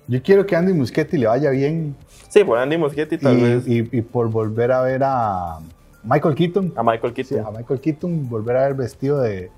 Yo 0.06 0.22
quiero 0.22 0.44
que 0.44 0.54
Andy 0.56 0.72
Muschietti 0.74 1.16
le 1.16 1.26
vaya 1.26 1.50
bien 1.50 1.96
Sí, 2.28 2.42
por 2.44 2.58
Andy 2.58 2.76
Muschietti 2.76 3.16
tal 3.16 3.38
y, 3.38 3.42
vez. 3.42 3.68
y- 3.68 3.88
y 3.92 4.02
por 4.02 4.28
volver 4.28 4.72
a 4.72 4.82
ver 4.82 5.02
a 5.04 5.58
Michael 6.02 6.34
Keaton. 6.34 6.72
a 6.76 6.82
Michael 6.82 7.14
Sí, 7.16 7.22
Keaton, 7.24 7.46
a 7.46 7.50
Michael 7.58 7.80
Keaton, 7.80 8.28
volver 8.28 8.56
a 8.56 8.62
ver 8.64 8.74
vestido 8.74 9.20
de... 9.20 9.50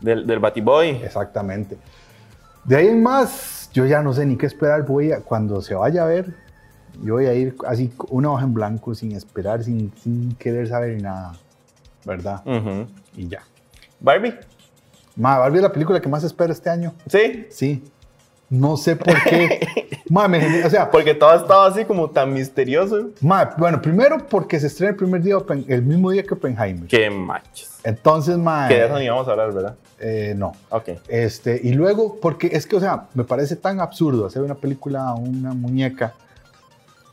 del, 0.00 0.26
del 0.26 0.38
Batiboy. 0.38 0.90
Exactamente. 1.02 1.76
De 2.64 2.76
ahí 2.76 2.86
en 2.88 3.02
más, 3.02 3.68
yo 3.72 3.84
ya 3.86 4.02
no 4.02 4.12
sé 4.12 4.24
ni 4.26 4.36
qué 4.36 4.46
esperar. 4.46 4.84
Voy 4.86 5.12
a, 5.12 5.20
cuando 5.20 5.60
se 5.60 5.74
vaya 5.74 6.02
a 6.04 6.06
ver, 6.06 6.34
yo 7.02 7.14
voy 7.14 7.26
a 7.26 7.34
ir 7.34 7.56
así, 7.66 7.92
una 8.10 8.30
hoja 8.30 8.44
en 8.44 8.54
blanco, 8.54 8.94
sin 8.94 9.12
esperar, 9.12 9.62
sin, 9.64 9.92
sin 10.02 10.34
querer 10.36 10.68
saber 10.68 11.00
nada. 11.02 11.32
¿Verdad? 12.04 12.42
Ujú. 12.46 12.86
Y 13.16 13.28
ya. 13.28 13.42
Barbie. 14.00 14.34
Ma, 15.16 15.38
Barbie 15.38 15.58
es 15.58 15.62
la 15.62 15.72
película 15.72 16.00
que 16.00 16.08
más 16.08 16.24
espero 16.24 16.52
este 16.52 16.68
año. 16.70 16.92
Sí, 17.06 17.46
Sí. 17.50 17.84
No 18.50 18.76
sé 18.76 18.94
por 18.94 19.20
qué. 19.24 19.66
Ma, 20.10 20.28
me 20.28 20.64
o 20.64 20.70
sea, 20.70 20.90
porque 20.90 21.14
todo 21.14 21.34
estaba 21.34 21.66
así 21.66 21.84
como 21.86 22.10
tan 22.10 22.32
misterioso. 22.32 23.08
ma, 23.22 23.50
bueno, 23.56 23.80
primero 23.80 24.18
porque 24.28 24.60
se 24.60 24.66
estrena 24.66 24.90
el 24.90 24.96
primer 24.96 25.22
día, 25.22 25.36
el 25.66 25.82
mismo 25.82 26.10
día 26.10 26.22
que 26.22 26.34
Oppenheimer. 26.34 26.86
Qué 26.86 27.08
machos. 27.10 27.70
Entonces, 27.82 28.36
ma, 28.36 28.68
Que 28.68 28.74
de 28.74 28.84
eso 28.86 28.98
ni 28.98 29.08
vamos 29.08 29.26
a 29.26 29.30
hablar, 29.32 29.52
¿verdad? 29.52 29.76
eh, 29.98 30.34
no. 30.36 30.52
Ok. 30.68 30.90
Este, 31.08 31.58
y 31.64 31.72
luego, 31.72 32.18
porque 32.20 32.50
es 32.52 32.66
que, 32.66 32.76
o 32.76 32.80
sea, 32.80 33.06
me 33.14 33.24
parece 33.24 33.56
tan 33.56 33.80
absurdo 33.80 34.26
hacer 34.26 34.42
una 34.42 34.54
película 34.54 35.08
a 35.08 35.14
una 35.14 35.54
muñeca 35.54 36.12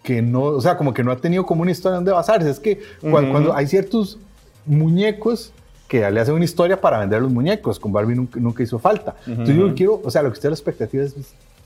que 0.04 0.22
no, 0.22 0.42
o 0.44 0.62
sea, 0.62 0.78
como 0.78 0.94
que 0.94 1.04
no 1.04 1.12
ha 1.12 1.18
tenido 1.18 1.46
como 1.46 1.62
una 1.62 1.72
historia 1.72 1.96
donde 1.96 2.12
basarse. 2.12 2.50
Es 2.50 2.60
que 2.60 2.82
cuan- 3.02 3.26
Ujú. 3.26 3.32
cuando, 3.32 3.56
hay 3.56 3.68
ciertos 3.68 4.18
muñecos 4.66 5.52
que 5.88 6.10
le 6.10 6.20
hacen 6.20 6.34
una 6.34 6.46
historia 6.46 6.80
para 6.80 7.00
vender 7.00 7.22
los 7.22 7.32
muñecos, 7.32 7.80
con 7.80 7.92
Barbie 7.92 8.16
nunca, 8.16 8.40
nunca 8.40 8.64
hizo 8.64 8.80
falta. 8.80 9.16
Entonces 9.28 9.56
yo 9.56 9.74
quiero, 9.76 10.02
o 10.04 10.10
sea, 10.10 10.22
lo 10.24 10.30
que 10.30 10.36
estoy 10.36 10.48
a 10.48 10.52
la 10.52 10.56
expectativa 10.56 11.04
es, 11.04 11.14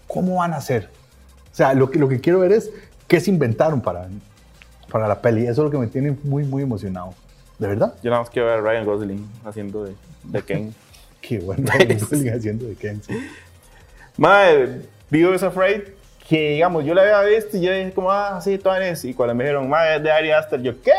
¿cómo 0.07 0.37
van 0.37 0.53
a 0.53 0.57
hacer? 0.57 0.89
O 1.51 1.55
sea, 1.55 1.73
lo 1.73 1.89
que, 1.91 1.99
lo 1.99 2.09
que 2.09 2.19
quiero 2.19 2.39
ver 2.39 2.51
es 2.51 2.71
qué 3.07 3.19
se 3.19 3.29
inventaron 3.29 3.81
para, 3.81 4.07
para 4.91 5.07
la 5.07 5.21
peli. 5.21 5.43
Eso 5.43 5.51
es 5.61 5.65
lo 5.65 5.69
que 5.71 5.77
me 5.77 5.87
tiene 5.87 6.17
muy, 6.23 6.43
muy 6.43 6.63
emocionado. 6.63 7.13
¿De 7.59 7.67
verdad? 7.67 7.93
Yo 8.03 8.09
nada 8.09 8.21
más 8.23 8.29
quiero 8.31 8.47
ver 8.49 8.57
a 8.57 8.61
Ryan 8.61 8.85
Gosling 8.85 9.25
haciendo 9.45 9.85
de, 9.85 9.93
de 10.23 10.41
Ken. 10.41 10.75
Qué 11.21 11.39
bueno. 11.39 11.71
Gosling 11.99 12.29
haciendo 12.33 12.65
de 12.65 12.75
Ken, 12.75 13.01
sí. 13.07 13.13
Madre, 14.17 14.81
Beavis 15.09 15.43
Afraid, 15.43 15.81
que 16.27 16.51
digamos, 16.53 16.83
yo 16.85 16.93
la 16.93 17.01
había 17.03 17.21
visto 17.37 17.57
y 17.57 17.61
yo 17.61 17.71
dije 17.71 17.91
como, 17.93 18.11
ah, 18.11 18.39
sí, 18.41 18.57
Tuanes. 18.57 19.05
Y 19.05 19.13
cuando 19.13 19.35
me 19.35 19.43
dijeron, 19.43 19.69
madre, 19.69 19.97
es 19.97 20.03
de 20.03 20.11
Ari 20.11 20.31
Aster, 20.31 20.61
yo, 20.61 20.81
¿qué? 20.81 20.91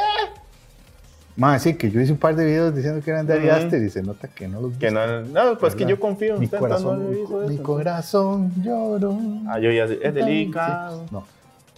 Más 1.36 1.62
sí, 1.62 1.74
que 1.74 1.90
yo 1.90 2.00
hice 2.00 2.12
un 2.12 2.18
par 2.18 2.34
de 2.34 2.46
videos 2.46 2.74
diciendo 2.74 3.02
que 3.04 3.10
eran 3.10 3.26
de 3.26 3.34
Ari. 3.34 3.48
Aster 3.50 3.82
y 3.82 3.90
se 3.90 4.02
nota 4.02 4.26
que 4.28 4.48
no 4.48 4.60
los 4.62 4.74
Que 4.78 4.90
no, 4.90 5.20
no, 5.22 5.58
pues 5.58 5.74
que 5.74 5.80
¿verdad? 5.84 5.90
yo 5.96 6.00
confío 6.00 6.34
en 6.34 6.40
Mi 6.40 6.46
usted, 6.46 6.58
corazón, 6.58 7.10
mi 7.10 7.54
eso. 7.54 7.62
corazón 7.62 8.52
lloró. 8.62 9.18
Ah, 9.48 9.58
yo 9.58 9.70
ya 9.70 9.86
sé, 9.86 9.98
es 10.02 10.14
delicado. 10.14 11.00
Sí, 11.04 11.08
No. 11.12 11.24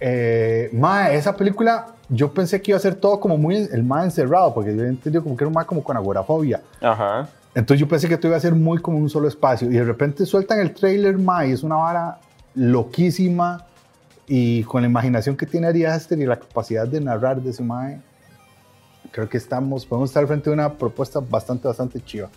Eh, 0.01 0.71
mae, 0.75 1.17
esa 1.17 1.35
película, 1.35 1.87
yo 2.09 2.33
pensé 2.33 2.63
que 2.63 2.71
iba 2.71 2.79
a 2.79 2.81
ser 2.81 2.95
todo 2.95 3.19
como 3.19 3.37
muy 3.37 3.57
el 3.73 3.83
más 3.83 4.05
encerrado, 4.05 4.55
porque 4.55 4.77
yo 4.77 4.85
entendí 4.85 5.19
como 5.19 5.37
que 5.37 5.43
era 5.43 5.49
un 5.49 5.55
mae 5.55 5.67
como 5.67 5.83
con 5.83 5.97
agorafobia. 5.97 6.61
Ajá. 6.81 7.29
Entonces 7.53 7.81
yo 7.81 7.89
pensé 7.89 8.09
que 8.09 8.17
todo 8.17 8.29
iba 8.29 8.37
a 8.37 8.41
ser 8.41 8.55
muy 8.55 8.79
como 8.79 8.99
un 8.99 9.11
solo 9.11 9.27
espacio. 9.27 9.69
Y 9.69 9.75
de 9.75 9.83
repente 9.83 10.25
sueltan 10.25 10.61
el 10.61 10.73
trailer, 10.73 11.19
mae, 11.19 11.49
y 11.49 11.53
es 11.53 11.65
una 11.65 11.75
vara 11.77 12.19
loquísima. 12.59 13.65
Y 14.27 14.63
con 14.65 14.83
la 14.83 14.89
imaginación 14.89 15.37
que 15.37 15.47
tiene 15.47 15.69
Ari 15.69 15.87
Aster 15.87 16.19
y 16.19 16.27
la 16.27 16.39
capacidad 16.39 16.87
de 16.87 17.01
narrar 17.01 17.41
de 17.41 17.49
ese 17.51 17.63
mae, 17.63 17.99
creo 19.11 19.27
que 19.27 19.39
estamos, 19.39 19.87
podemos 19.87 20.11
estar 20.11 20.27
frente 20.27 20.51
a 20.51 20.53
una 20.53 20.75
propuesta 20.75 21.21
bastante, 21.21 21.67
bastante 21.67 21.99
chiva. 22.05 22.29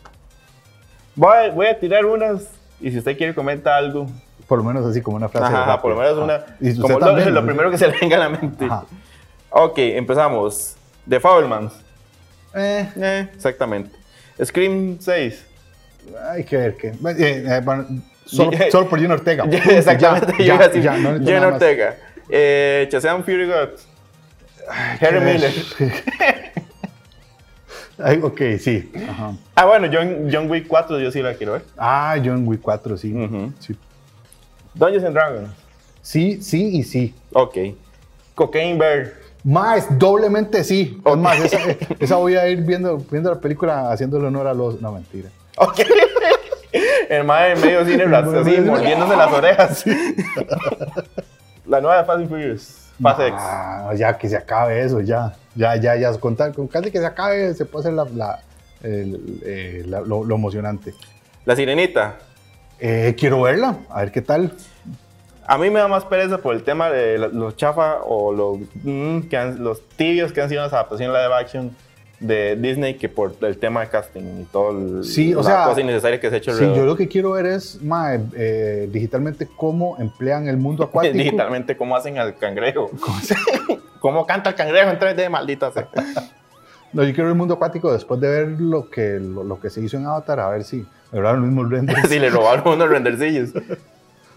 Voy, 1.15 1.35
a- 1.35 1.51
voy 1.51 1.65
a 1.67 1.77
tirar 1.77 2.05
unas 2.05 2.47
y 2.79 2.91
si 2.91 2.97
usted 2.99 3.17
quiere 3.17 3.35
comenta 3.35 3.75
algo. 3.75 4.07
Por 4.47 4.57
lo 4.59 4.63
menos 4.65 4.85
así 4.85 5.01
como 5.01 5.17
una 5.17 5.27
frase. 5.29 5.47
Ajá, 5.47 5.57
rápida. 5.65 5.81
por 5.81 5.91
lo 5.91 5.97
menos 5.97 6.13
Ajá. 6.13 6.23
una. 6.23 6.57
Y 6.69 6.75
Como 6.79 6.99
lo, 6.99 7.05
también, 7.05 7.33
lo 7.33 7.41
¿no? 7.41 7.47
primero 7.47 7.71
que 7.71 7.77
se 7.77 7.87
le 7.87 7.97
venga 7.99 8.15
a 8.15 8.19
la 8.19 8.29
mente. 8.29 8.65
Ajá. 8.65 8.85
Ok, 9.49 9.77
empezamos. 9.79 10.75
The 11.09 11.19
Fablemans. 11.19 11.73
Eh, 12.53 12.89
Eh, 12.95 13.27
exactamente. 13.35 13.91
Scream 14.43 14.97
6. 14.99 15.45
hay 16.31 16.43
que 16.45 16.57
ver 16.57 16.77
qué. 16.77 16.87
Eh, 16.87 16.95
eh, 17.47 17.61
bueno, 17.63 17.85
solo, 18.31 18.51
solo 18.71 18.89
por 18.89 18.99
Gino 18.99 19.13
Ortega. 19.13 19.45
Exactamente, 19.51 20.33
ya, 20.39 20.45
yo 20.45 20.55
iba 20.55 20.63
a 20.63 20.67
decir 20.67 20.81
ya, 20.81 20.97
no 20.97 21.19
más. 21.19 21.53
Ortega. 21.53 21.97
Eh, 22.29 22.87
Shazam 22.91 23.23
Fury 23.23 23.47
God. 23.47 23.69
Harry. 24.99 25.19
Miller. 25.19 25.51
Ay, 28.03 28.19
ok, 28.23 28.41
sí. 28.59 28.91
Ajá. 29.09 29.33
Ah, 29.53 29.65
bueno, 29.65 29.87
John, 29.91 30.29
John 30.31 30.49
Wick 30.49 30.67
4 30.67 30.99
yo 30.99 31.11
sí 31.11 31.21
la 31.21 31.35
quiero 31.35 31.53
ver. 31.53 31.63
Ah, 31.77 32.15
John 32.23 32.47
Wick 32.47 32.61
4, 32.61 32.97
sí. 32.97 33.13
Ujú. 33.13 33.53
sí. 33.59 33.75
Dungeons 34.73 35.05
and 35.05 35.13
Dragons. 35.13 35.49
Sí, 36.01 36.41
sí 36.41 36.77
y 36.77 36.83
sí. 36.83 37.13
Ok. 37.33 37.57
Cocaine 38.33 38.79
Bear. 38.79 39.13
Más, 39.43 39.99
doblemente 39.99 40.63
sí. 40.63 40.99
Ok. 41.03 41.15
Es 41.15 41.21
más, 41.21 41.39
esa, 41.43 41.59
esa 41.99 42.15
voy 42.15 42.35
a 42.35 42.47
ir 42.47 42.61
viendo, 42.61 42.97
viendo 42.97 43.29
la 43.29 43.39
película 43.39 43.91
haciéndole 43.91 44.27
honor 44.27 44.47
a 44.47 44.53
los. 44.53 44.81
No, 44.81 44.91
mentira. 44.93 45.29
Ok. 45.57 45.81
El 47.09 47.23
mae 47.25 47.53
en 47.53 47.61
medio 47.61 47.85
cine 47.85 48.03
así, 48.03 48.61
mordiéndose 48.61 49.15
las 49.15 49.31
orejas. 49.33 49.83
La 51.65 51.81
nueva 51.81 51.97
de 51.99 52.05
Fast 52.05 52.19
and 52.19 52.29
Furious. 52.29 52.77
Fast 53.01 53.19
X. 53.19 53.33
Ah, 53.37 53.91
ya 53.95 54.17
que 54.17 54.29
se 54.29 54.37
acabe 54.37 54.81
eso, 54.83 55.01
ya. 55.01 55.33
Ya, 55.55 55.75
ya, 55.75 55.95
ya. 55.95 56.11
Con, 56.17 56.35
tal- 56.35 56.53
con 56.53 56.67
casi 56.67 56.91
que 56.91 56.99
se 56.99 57.05
acabe, 57.05 57.53
se 57.53 57.65
puede 57.65 57.83
hacer 57.89 57.93
la, 57.93 58.05
la- 58.15 58.39
el- 58.83 59.41
eh, 59.45 59.83
la- 59.87 60.01
lo, 60.01 60.23
lo 60.23 60.35
emocionante. 60.35 60.93
La 61.45 61.55
Sirenita. 61.55 62.15
Eh, 62.79 63.15
quiero 63.17 63.41
verla, 63.41 63.77
a 63.89 64.01
ver 64.01 64.11
qué 64.11 64.21
tal. 64.21 64.53
A 65.45 65.57
mí 65.57 65.69
me 65.69 65.79
da 65.79 65.87
más 65.87 66.05
pereza 66.05 66.37
por 66.39 66.55
el 66.55 66.63
tema 66.63 66.89
de 66.89 67.17
lo- 67.17 67.27
los 67.29 67.55
chafa 67.57 67.97
o 68.05 68.31
los, 68.33 68.59
mm, 68.83 69.27
que 69.29 69.37
han- 69.37 69.63
los 69.63 69.87
tibios 69.89 70.31
que 70.31 70.41
han 70.41 70.49
sido 70.49 70.63
las 70.63 70.73
adaptaciones 70.73 71.15
live 71.15 71.33
action 71.35 71.75
de 72.21 72.55
Disney 72.55 72.93
que 72.97 73.09
por 73.09 73.33
el 73.41 73.57
tema 73.57 73.81
de 73.81 73.87
casting 73.89 74.41
y 74.41 74.43
todo 74.45 74.71
el, 74.99 75.03
Sí, 75.03 75.33
o 75.33 75.37
la 75.39 75.43
sea, 75.43 75.63
cosa 75.65 75.81
innecesaria 75.81 76.19
que 76.19 76.29
se 76.29 76.35
ha 76.35 76.37
hecho 76.37 76.53
Sí, 76.55 76.63
yo 76.63 76.85
lo 76.85 76.95
que 76.95 77.07
quiero 77.07 77.31
ver 77.31 77.47
es, 77.47 77.81
mae, 77.81 78.21
eh, 78.35 78.87
digitalmente, 78.91 79.47
cómo 79.57 79.97
emplean 79.99 80.47
el 80.47 80.57
mundo 80.57 80.83
acuático. 80.85 81.17
Digitalmente, 81.17 81.75
cómo 81.75 81.95
hacen 81.95 82.17
al 82.19 82.37
cangrejo. 82.37 82.91
¿Cómo 83.99 84.25
canta 84.25 84.51
el 84.51 84.55
cangrejo 84.55 84.89
en 84.91 84.99
3D, 84.99 85.29
maldita 85.29 85.71
sea? 85.71 85.89
No, 86.93 87.03
yo 87.03 87.13
quiero 87.13 87.23
ver 87.27 87.31
el 87.31 87.37
mundo 87.37 87.53
acuático 87.53 87.93
después 87.93 88.19
de 88.19 88.27
ver 88.27 88.47
lo 88.59 88.89
que, 88.89 89.17
lo, 89.17 89.45
lo 89.45 89.61
que 89.61 89.69
se 89.69 89.79
hizo 89.79 89.95
en 89.95 90.05
Avatar, 90.07 90.41
a 90.41 90.49
ver 90.49 90.65
si 90.65 90.85
lograron 91.13 91.39
los 91.39 91.49
mismos 91.49 91.71
renders. 91.71 92.09
si 92.09 92.19
le 92.19 92.29
robaron 92.29 92.67
unos 92.67 92.89
rendercillos. 92.89 93.51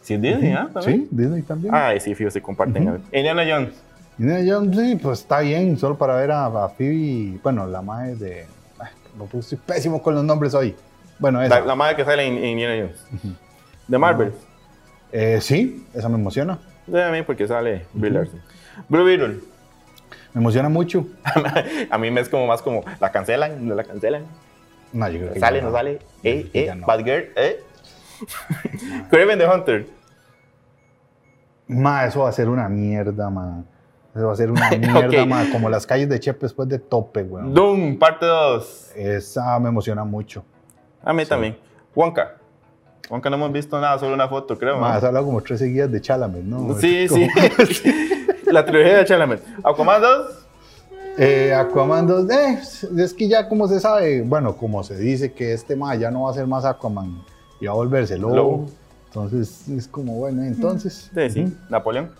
Sí, 0.02 0.16
Disney, 0.18 0.52
¿ah? 0.52 0.68
¿También? 0.72 1.00
Sí, 1.00 1.08
Disney 1.10 1.42
también. 1.42 1.74
Ay, 1.74 1.98
sí, 1.98 2.14
fijo, 2.14 2.30
se 2.30 2.40
comparten. 2.40 2.88
Ujú. 2.88 2.98
Indiana 3.10 3.42
Jones. 3.48 3.70
Indiana 4.18 4.44
Jones, 4.46 4.76
sí, 4.76 4.96
pues 4.96 5.20
está 5.20 5.40
bien, 5.40 5.76
solo 5.76 5.98
para 5.98 6.14
ver 6.16 6.30
a, 6.30 6.46
a 6.46 6.68
Phoebe, 6.68 7.38
bueno, 7.42 7.66
la 7.66 7.82
madre 7.82 8.14
de... 8.14 8.46
ay, 8.78 8.88
estoy 9.38 9.58
pésimo 9.58 10.02
con 10.02 10.14
los 10.14 10.24
nombres 10.24 10.54
hoy. 10.54 10.76
Bueno, 11.18 11.42
esa. 11.42 11.60
La, 11.60 11.66
la 11.66 11.74
madre 11.74 11.96
que 11.96 12.04
sale 12.04 12.24
en, 12.26 12.36
en 12.36 12.44
Indiana 12.44 12.74
Jones. 12.82 13.34
De 13.88 13.98
Marvel. 13.98 14.32
Eh, 15.12 15.38
sí, 15.40 15.86
esa 15.94 16.08
me 16.08 16.16
emociona. 16.16 16.58
De 16.86 17.02
a 17.02 17.10
mí 17.10 17.22
porque 17.22 17.46
sale 17.46 17.86
Bill 17.92 18.14
Larson. 18.14 18.40
Blue 18.88 19.04
Beetle. 19.04 19.40
Me 20.32 20.40
emociona 20.40 20.68
mucho. 20.68 21.06
a 21.90 21.98
mí 21.98 22.10
me 22.10 22.20
es 22.20 22.28
como 22.28 22.46
más 22.46 22.62
como, 22.62 22.84
¿la 23.00 23.12
cancelan? 23.12 23.66
¿No 23.66 23.74
la 23.74 23.84
cancelan? 23.84 24.24
No, 24.92 25.08
yo 25.08 25.18
creo 25.18 25.32
que 25.32 25.40
¿Sale? 25.40 25.62
¿No 25.62 25.72
sale? 25.72 26.00
¿Eh? 26.22 26.50
¿Eh? 26.52 26.72
no. 26.74 26.86
¿Bad 26.86 27.04
Girl? 27.04 27.30
¿Eh? 27.36 27.60
Craven 29.10 29.38
the 29.38 29.46
Hunter. 29.46 29.86
Ma, 31.66 32.04
eso 32.04 32.20
va 32.20 32.28
a 32.28 32.32
ser 32.32 32.48
una 32.48 32.68
mierda, 32.68 33.30
ma. 33.30 33.64
Eso 34.14 34.26
va 34.26 34.32
a 34.32 34.36
ser 34.36 34.50
una 34.50 34.70
mierda, 34.78 35.22
Ok. 35.22 35.26
ma. 35.28 35.44
Como 35.50 35.68
las 35.68 35.86
calles 35.86 36.08
de 36.08 36.20
Chepe 36.20 36.40
después 36.42 36.68
de 36.68 36.78
tope, 36.78 37.22
weón. 37.22 37.52
Doom, 37.52 37.98
parte 37.98 38.26
2. 38.26 38.92
Esa 38.96 39.58
me 39.58 39.68
emociona 39.68 40.04
mucho. 40.04 40.44
A 41.02 41.12
mí 41.12 41.24
también. 41.26 41.56
Wonka. 41.94 42.36
Wonka 43.10 43.28
no 43.28 43.36
hemos 43.36 43.52
visto 43.52 43.78
nada, 43.80 43.98
solo 43.98 44.14
una 44.14 44.28
foto, 44.28 44.56
creo. 44.58 44.78
¿no? 44.78 44.86
has 44.86 45.04
hablado 45.04 45.26
como 45.26 45.40
tres 45.42 45.58
seguidas 45.58 45.90
de 45.92 46.00
Chalamet, 46.00 46.42
¿no? 46.44 46.74
Sí, 46.78 47.06
sí. 47.08 47.28
la 48.46 48.64
trilogía 48.64 48.98
de 48.98 49.04
Chalamet. 49.04 49.42
Aquaman 49.62 50.00
2. 50.00 50.40
Eh, 51.18 51.54
Aquaman 51.54 52.06
2, 52.06 52.30
eh, 52.30 52.58
es 52.98 53.14
que 53.14 53.28
ya 53.28 53.48
como 53.48 53.68
se 53.68 53.78
sabe, 53.78 54.22
bueno, 54.22 54.56
como 54.56 54.82
se 54.82 54.96
dice 54.96 55.32
que 55.32 55.52
este 55.52 55.76
ma 55.76 55.94
ya 55.94 56.10
no 56.10 56.22
va 56.22 56.30
a 56.30 56.34
ser 56.34 56.46
más 56.46 56.64
Aquaman 56.64 57.22
y 57.60 57.66
va 57.66 57.72
a 57.72 57.76
volverse 57.76 58.18
lobo. 58.18 58.34
Lobo. 58.34 58.66
Entonces 59.06 59.68
es 59.68 59.86
como, 59.86 60.14
bueno, 60.14 60.42
entonces. 60.42 61.10
Sí, 61.14 61.30
sí. 61.30 61.56
Napoleón. 61.68 62.10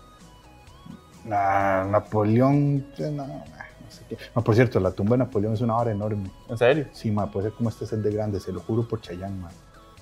Nah, 1.25 1.83
Napoleón, 1.85 2.85
no, 2.99 3.11
nah, 3.11 3.25
no 3.27 3.91
sé 3.91 4.03
qué. 4.07 4.17
Ma, 4.35 4.43
por 4.43 4.53
cierto, 4.55 4.79
la 4.79 4.91
tumba 4.91 5.13
de 5.13 5.19
Napoleón 5.19 5.53
es 5.53 5.61
una 5.61 5.75
hora 5.75 5.91
enorme. 5.91 6.29
¿En 6.49 6.57
serio? 6.57 6.85
Sí, 6.93 7.09
ma, 7.11 7.29
puede 7.31 7.47
ser 7.49 7.57
como 7.57 7.69
este 7.69 7.85
set 7.85 7.99
de 7.99 8.11
grande, 8.11 8.39
se 8.39 8.51
lo 8.51 8.59
juro 8.61 8.87
por 8.87 9.01
Chayán, 9.01 9.41
ma. 9.41 9.49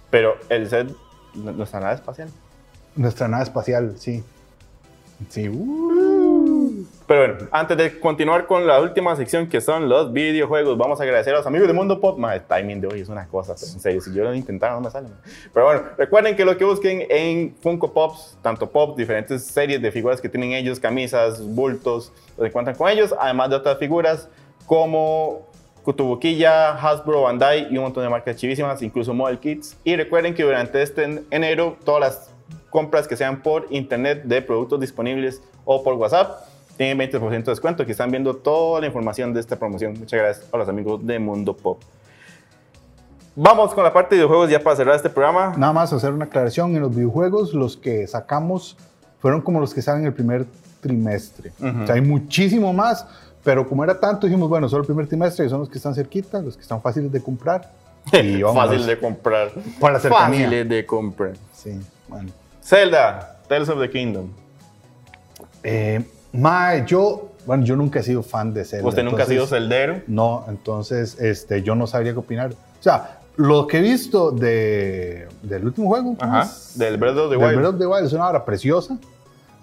Pero 0.10 0.36
el 0.50 0.70
set, 0.70 0.94
no- 1.36 1.54
nuestra 1.54 1.80
nave 1.80 1.96
espacial. 1.96 2.30
Nuestra 2.96 3.28
nave 3.28 3.44
espacial, 3.44 3.96
sí. 3.98 4.24
Sí, 5.30 5.48
uh. 5.50 6.23
Pero 7.06 7.20
bueno, 7.20 7.48
antes 7.52 7.76
de 7.78 8.00
continuar 8.00 8.46
con 8.48 8.66
la 8.66 8.80
última 8.80 9.14
sección 9.18 9.48
que 9.48 9.60
son 9.60 9.90
los 9.90 10.14
videojuegos, 10.14 10.78
vamos 10.78 11.00
a 11.00 11.04
agradecer 11.04 11.34
a 11.34 11.38
los 11.38 11.46
amigos 11.46 11.68
de 11.68 11.74
Mundo 11.74 12.00
Pop. 12.00 12.18
Ma, 12.18 12.34
el 12.34 12.42
timing 12.44 12.80
de 12.80 12.88
hoy 12.88 13.02
es 13.02 13.10
una 13.10 13.28
cosa, 13.28 13.52
en 13.54 13.80
serio, 13.82 14.00
si 14.00 14.14
yo 14.14 14.24
lo 14.24 14.34
intentara 14.34 14.74
no 14.74 14.82
me 14.82 14.90
sale. 14.90 15.10
Pero 15.54 15.66
bueno, 15.66 15.82
recuerden 15.98 16.36
que 16.36 16.46
lo 16.46 16.58
que 16.58 16.64
busquen 16.64 17.06
en 17.10 17.56
Funko 17.62 17.92
Pops, 17.94 18.38
tanto 18.42 18.70
Pop, 18.70 18.98
diferentes 18.98 19.44
series 19.44 19.82
de 19.82 19.92
figuras 19.92 20.22
que 20.22 20.30
tienen 20.30 20.54
ellos, 20.54 20.80
camisas, 20.80 21.42
bultos, 21.46 22.14
los 22.38 22.48
encuentran 22.48 22.76
con 22.78 22.90
ellos, 22.90 23.14
además 23.20 23.50
de 23.50 23.58
otras 23.58 23.78
figuras 23.80 24.30
como 24.66 25.46
Kutubuquilla, 25.84 26.72
Hasbro, 26.78 27.24
Bandai 27.24 27.68
y 27.70 27.78
un 27.78 27.84
montón 27.84 28.04
de 28.04 28.10
marcas 28.10 28.38
chivísimas, 28.38 28.82
incluso 28.82 29.14
Model 29.14 29.40
Kits. 29.40 29.78
Y 29.84 29.98
recuerden 29.98 30.34
que 30.34 30.44
durante 30.44 30.82
este 30.82 31.04
en- 31.04 31.26
enero 31.32 31.76
todas 31.84 32.00
las 32.00 32.34
compras 32.70 33.10
que 33.10 33.18
sean 33.18 33.42
por 33.42 33.68
internet 33.72 34.24
de 34.24 34.42
productos 34.42 34.80
disponibles 34.80 35.44
o 35.66 35.84
por 35.84 35.96
WhatsApp 35.96 36.32
tienen 36.78 36.98
20% 36.98 37.30
de 37.30 37.52
descuento. 37.52 37.84
Aquí 37.84 37.92
están 37.92 38.12
viendo 38.12 38.36
toda 38.36 38.82
la 38.82 38.88
información 38.88 39.34
de 39.34 39.40
esta 39.40 39.58
promoción. 39.58 39.94
Muchas 40.00 40.20
gracias 40.20 40.48
a 40.52 40.58
los 40.58 40.68
amigos 40.68 41.06
de 41.06 41.20
Mundo 41.20 41.56
Pop. 41.56 41.82
Vamos 43.36 43.74
con 43.74 43.84
la 43.84 43.92
parte 43.92 44.16
de 44.16 44.20
videojuegos 44.20 44.50
ya 44.50 44.60
para 44.60 44.76
cerrar 44.76 44.96
este 44.96 45.10
programa. 45.10 45.56
Nada 45.58 45.74
más 45.74 45.92
hacer 45.92 46.12
una 46.12 46.26
aclaración, 46.26 46.76
en 46.76 46.82
los 46.82 46.96
videojuegos 46.96 47.54
los 47.54 47.78
que 47.78 48.06
sacamos 48.06 48.78
fueron 49.20 49.42
como 49.42 49.60
los 49.60 49.74
que 49.74 49.82
salen 49.82 50.06
el 50.06 50.14
primer 50.14 50.46
trimestre. 50.82 51.52
Ujú. 51.60 51.84
O 51.84 51.86
sea, 51.88 51.96
hay 51.96 52.02
muchísimo 52.02 52.74
más, 52.74 53.08
pero 53.44 53.68
como 53.68 53.84
era 53.84 54.00
tanto, 54.00 54.28
dijimos, 54.28 54.50
bueno, 54.50 54.70
solo 54.70 54.82
el 54.82 54.88
primer 54.88 55.08
trimestre 55.08 55.46
y 55.46 55.50
son 55.50 55.62
los 55.62 55.70
que 55.70 55.78
están 55.78 55.96
cerquita, 55.96 56.42
los 56.42 56.56
que 56.56 56.62
están 56.62 56.82
fáciles 56.82 57.12
de 57.12 57.22
comprar. 57.22 57.72
Y. 58.12 58.42
Fácil 58.42 58.86
de 58.86 59.00
comprar. 59.00 59.52
Por 59.80 59.94
la 59.94 60.00
cercanía. 60.00 60.46
Fáciles 60.46 60.70
de 60.70 60.86
comprar. 60.86 61.34
Sí, 61.54 61.80
bueno. 62.08 62.30
Zelda, 62.62 63.40
Tales 63.48 63.70
of 63.70 63.80
the 63.80 63.90
Kingdom. 63.90 64.28
Eh, 65.64 66.04
mae, 66.34 66.84
yo, 66.86 67.30
bueno, 67.46 67.64
yo 67.64 67.76
nunca 67.76 68.00
he 68.00 68.04
sido 68.04 68.24
fan 68.24 68.54
de 68.54 68.66
Zelda. 68.66 68.88
Usted 68.88 69.04
nunca 69.04 69.24
ha 69.24 69.26
sido 69.26 69.44
entonces- 69.44 69.60
celdero. 69.60 70.02
No, 70.08 70.46
entonces 70.48 71.20
este, 71.20 71.64
yo 71.64 71.76
no 71.76 71.88
sabría 71.88 72.14
qué 72.14 72.20
opinar. 72.20 72.52
O 72.52 72.84
sea, 72.84 73.20
lo 73.38 73.66
que 73.68 73.78
he 73.80 73.82
visto 73.82 74.32
de, 74.32 75.28
del 75.42 75.66
último 75.66 75.88
juego, 75.90 76.16
¿cómo 76.20 76.34
Ajá. 76.34 76.44
es? 76.44 76.78
Del 76.78 76.98
Breath 76.98 77.18
of 77.18 77.30
the 77.32 77.38
Del 77.38 77.46
Wild. 77.46 77.56
Breath 77.60 77.74
of 77.74 77.80
the 77.80 77.86
Wild 77.88 78.06
es 78.06 78.14
una 78.14 78.30
obra 78.30 78.46
preciosa, 78.46 78.98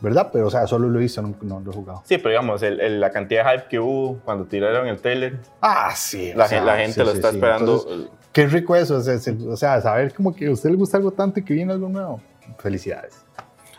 ¿verdad? 0.01 0.31
Pero, 0.33 0.47
o 0.49 0.51
sea, 0.51 0.67
solo 0.67 0.89
lo 0.89 0.99
he 0.99 1.03
visto, 1.03 1.21
no, 1.23 1.35
no 1.43 1.61
lo 1.61 1.71
he 1.71 1.75
jugado. 1.75 2.03
Sí, 2.05 2.17
pero 2.19 2.31
digamos, 2.31 2.63
el- 2.63 2.81
el- 2.81 3.01
la 3.01 3.11
cantidad 3.11 3.45
de 3.45 3.51
hype 3.59 3.69
que 3.69 3.79
hubo 3.79 4.19
cuando 4.25 4.45
tiraron 4.47 4.87
el 4.89 4.99
trailer, 4.99 5.39
Ah, 5.61 5.93
sí. 5.95 6.33
la, 6.35 6.49
sea, 6.49 6.63
la 6.65 6.77
gente 6.79 6.95
sí, 6.95 7.01
lo 7.01 7.11
sí, 7.11 7.17
está 7.17 7.31
sí. 7.31 7.37
esperando. 7.37 7.75
Entonces, 7.89 8.11
qué 8.33 8.47
rico 8.47 8.75
eso, 8.77 8.97
o 8.97 9.01
sea, 9.01 9.19
se- 9.19 9.33
o 9.49 9.57
sea, 9.57 9.81
saber 9.81 10.13
como 10.15 10.35
que 10.35 10.47
a 10.47 10.51
usted 10.53 10.71
le 10.71 10.77
gusta 10.77 10.97
algo 10.97 11.11
tanto 11.13 11.41
y 11.41 11.45
que 11.45 11.55
viene 11.55 11.73
algo 11.73 11.89
nuevo. 11.89 12.21
Felicidades. 12.59 13.15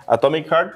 Atomic 0.08 0.48
Heart, 0.50 0.74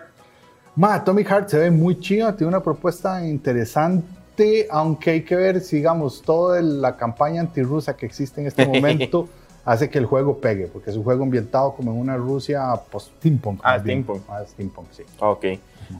Ma, 0.76 0.96
Atomic 0.96 1.28
Heart 1.28 1.50
se 1.50 1.58
ve 1.58 1.72
muy 1.72 2.00
chido, 2.00 2.34
tiene 2.34 2.50
una 2.50 2.62
propuesta 2.62 3.26
interesante, 3.26 4.68
aunque 4.70 5.12
hay 5.12 5.22
que 5.22 5.36
ver, 5.36 5.62
si, 5.62 5.78
digamos, 5.78 6.22
toda 6.22 6.62
la 6.62 6.98
campaña 6.98 7.40
antirrusa 7.40 7.96
que 7.96 8.06
existe 8.06 8.42
en 8.42 8.48
este 8.48 8.66
momento 8.68 9.30
hace 9.64 9.90
que 9.90 9.98
el 9.98 10.06
juego 10.06 10.38
pegue, 10.38 10.68
porque 10.68 10.92
es 10.92 10.98
un 10.98 11.04
juego 11.04 11.24
ambientado 11.24 11.74
como 11.74 11.92
en 11.92 11.98
una 11.98 12.18
Rusia 12.18 12.74
post-steampunk. 12.92 13.62
Ah, 13.64 13.80
steampunk. 13.80 14.22
Ah, 14.30 14.44
steampunk, 14.46 14.88
sí. 14.92 15.04
ok. 15.20 15.46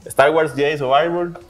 Star 0.04 0.30
Wars 0.30 0.54
Jedi 0.54 0.76
Survivor, 0.76 1.40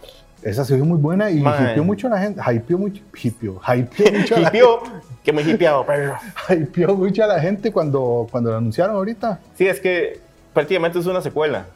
Esa 0.43 0.65
se 0.65 0.77
ve 0.77 0.83
muy 0.83 0.99
buena 0.99 1.31
y 1.31 1.41
Man. 1.41 1.71
hypeó 1.73 1.83
mucho 1.83 2.07
a 2.07 2.11
la 2.11 2.19
gente, 2.19 2.41
hypeó 2.41 2.79
mucho, 2.79 3.03
hypeó, 3.13 3.61
hypeó 3.75 4.13
mucho 4.13 4.37
a 4.37 4.41
la, 4.41 4.49
Hippio, 4.49 4.81
que 5.25 5.33
muy 5.33 5.43
hipiado, 5.43 5.85
pero. 5.85 6.15
hypeó 6.51 6.95
mucho 6.95 7.25
a 7.25 7.27
la 7.27 7.41
gente 7.41 7.73
cuando, 7.73 8.29
cuando 8.31 8.51
lo 8.51 8.59
anunciaron 8.59 8.95
ahorita. 8.95 9.41
Sí, 9.57 9.67
es 9.67 9.81
que 9.81 10.21
prácticamente 10.55 10.99
es 11.01 11.07
una 11.07 11.21
secuela. 11.21 11.67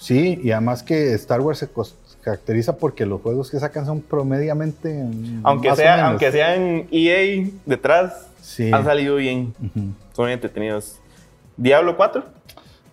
Sí, 0.00 0.40
y 0.42 0.50
además 0.50 0.82
que 0.82 1.12
Star 1.14 1.40
Wars 1.42 1.58
se 1.58 1.68
caracteriza 2.22 2.76
porque 2.76 3.04
los 3.04 3.20
juegos 3.20 3.50
que 3.50 3.60
sacan 3.60 3.84
son 3.84 4.00
promediamente... 4.00 5.04
Aunque 5.42 5.68
más 5.68 5.76
sea, 5.78 6.06
aunque 6.08 6.32
sea 6.32 6.54
en 6.56 6.88
EA 6.90 7.46
detrás, 7.66 8.26
Sí. 8.40 8.72
han 8.72 8.82
salido 8.84 9.16
bien. 9.16 9.54
Ujú. 9.60 9.88
Son 10.14 10.24
bien 10.24 10.30
entretenidos. 10.30 10.98
Diablo 11.56 11.96
4, 11.96 12.24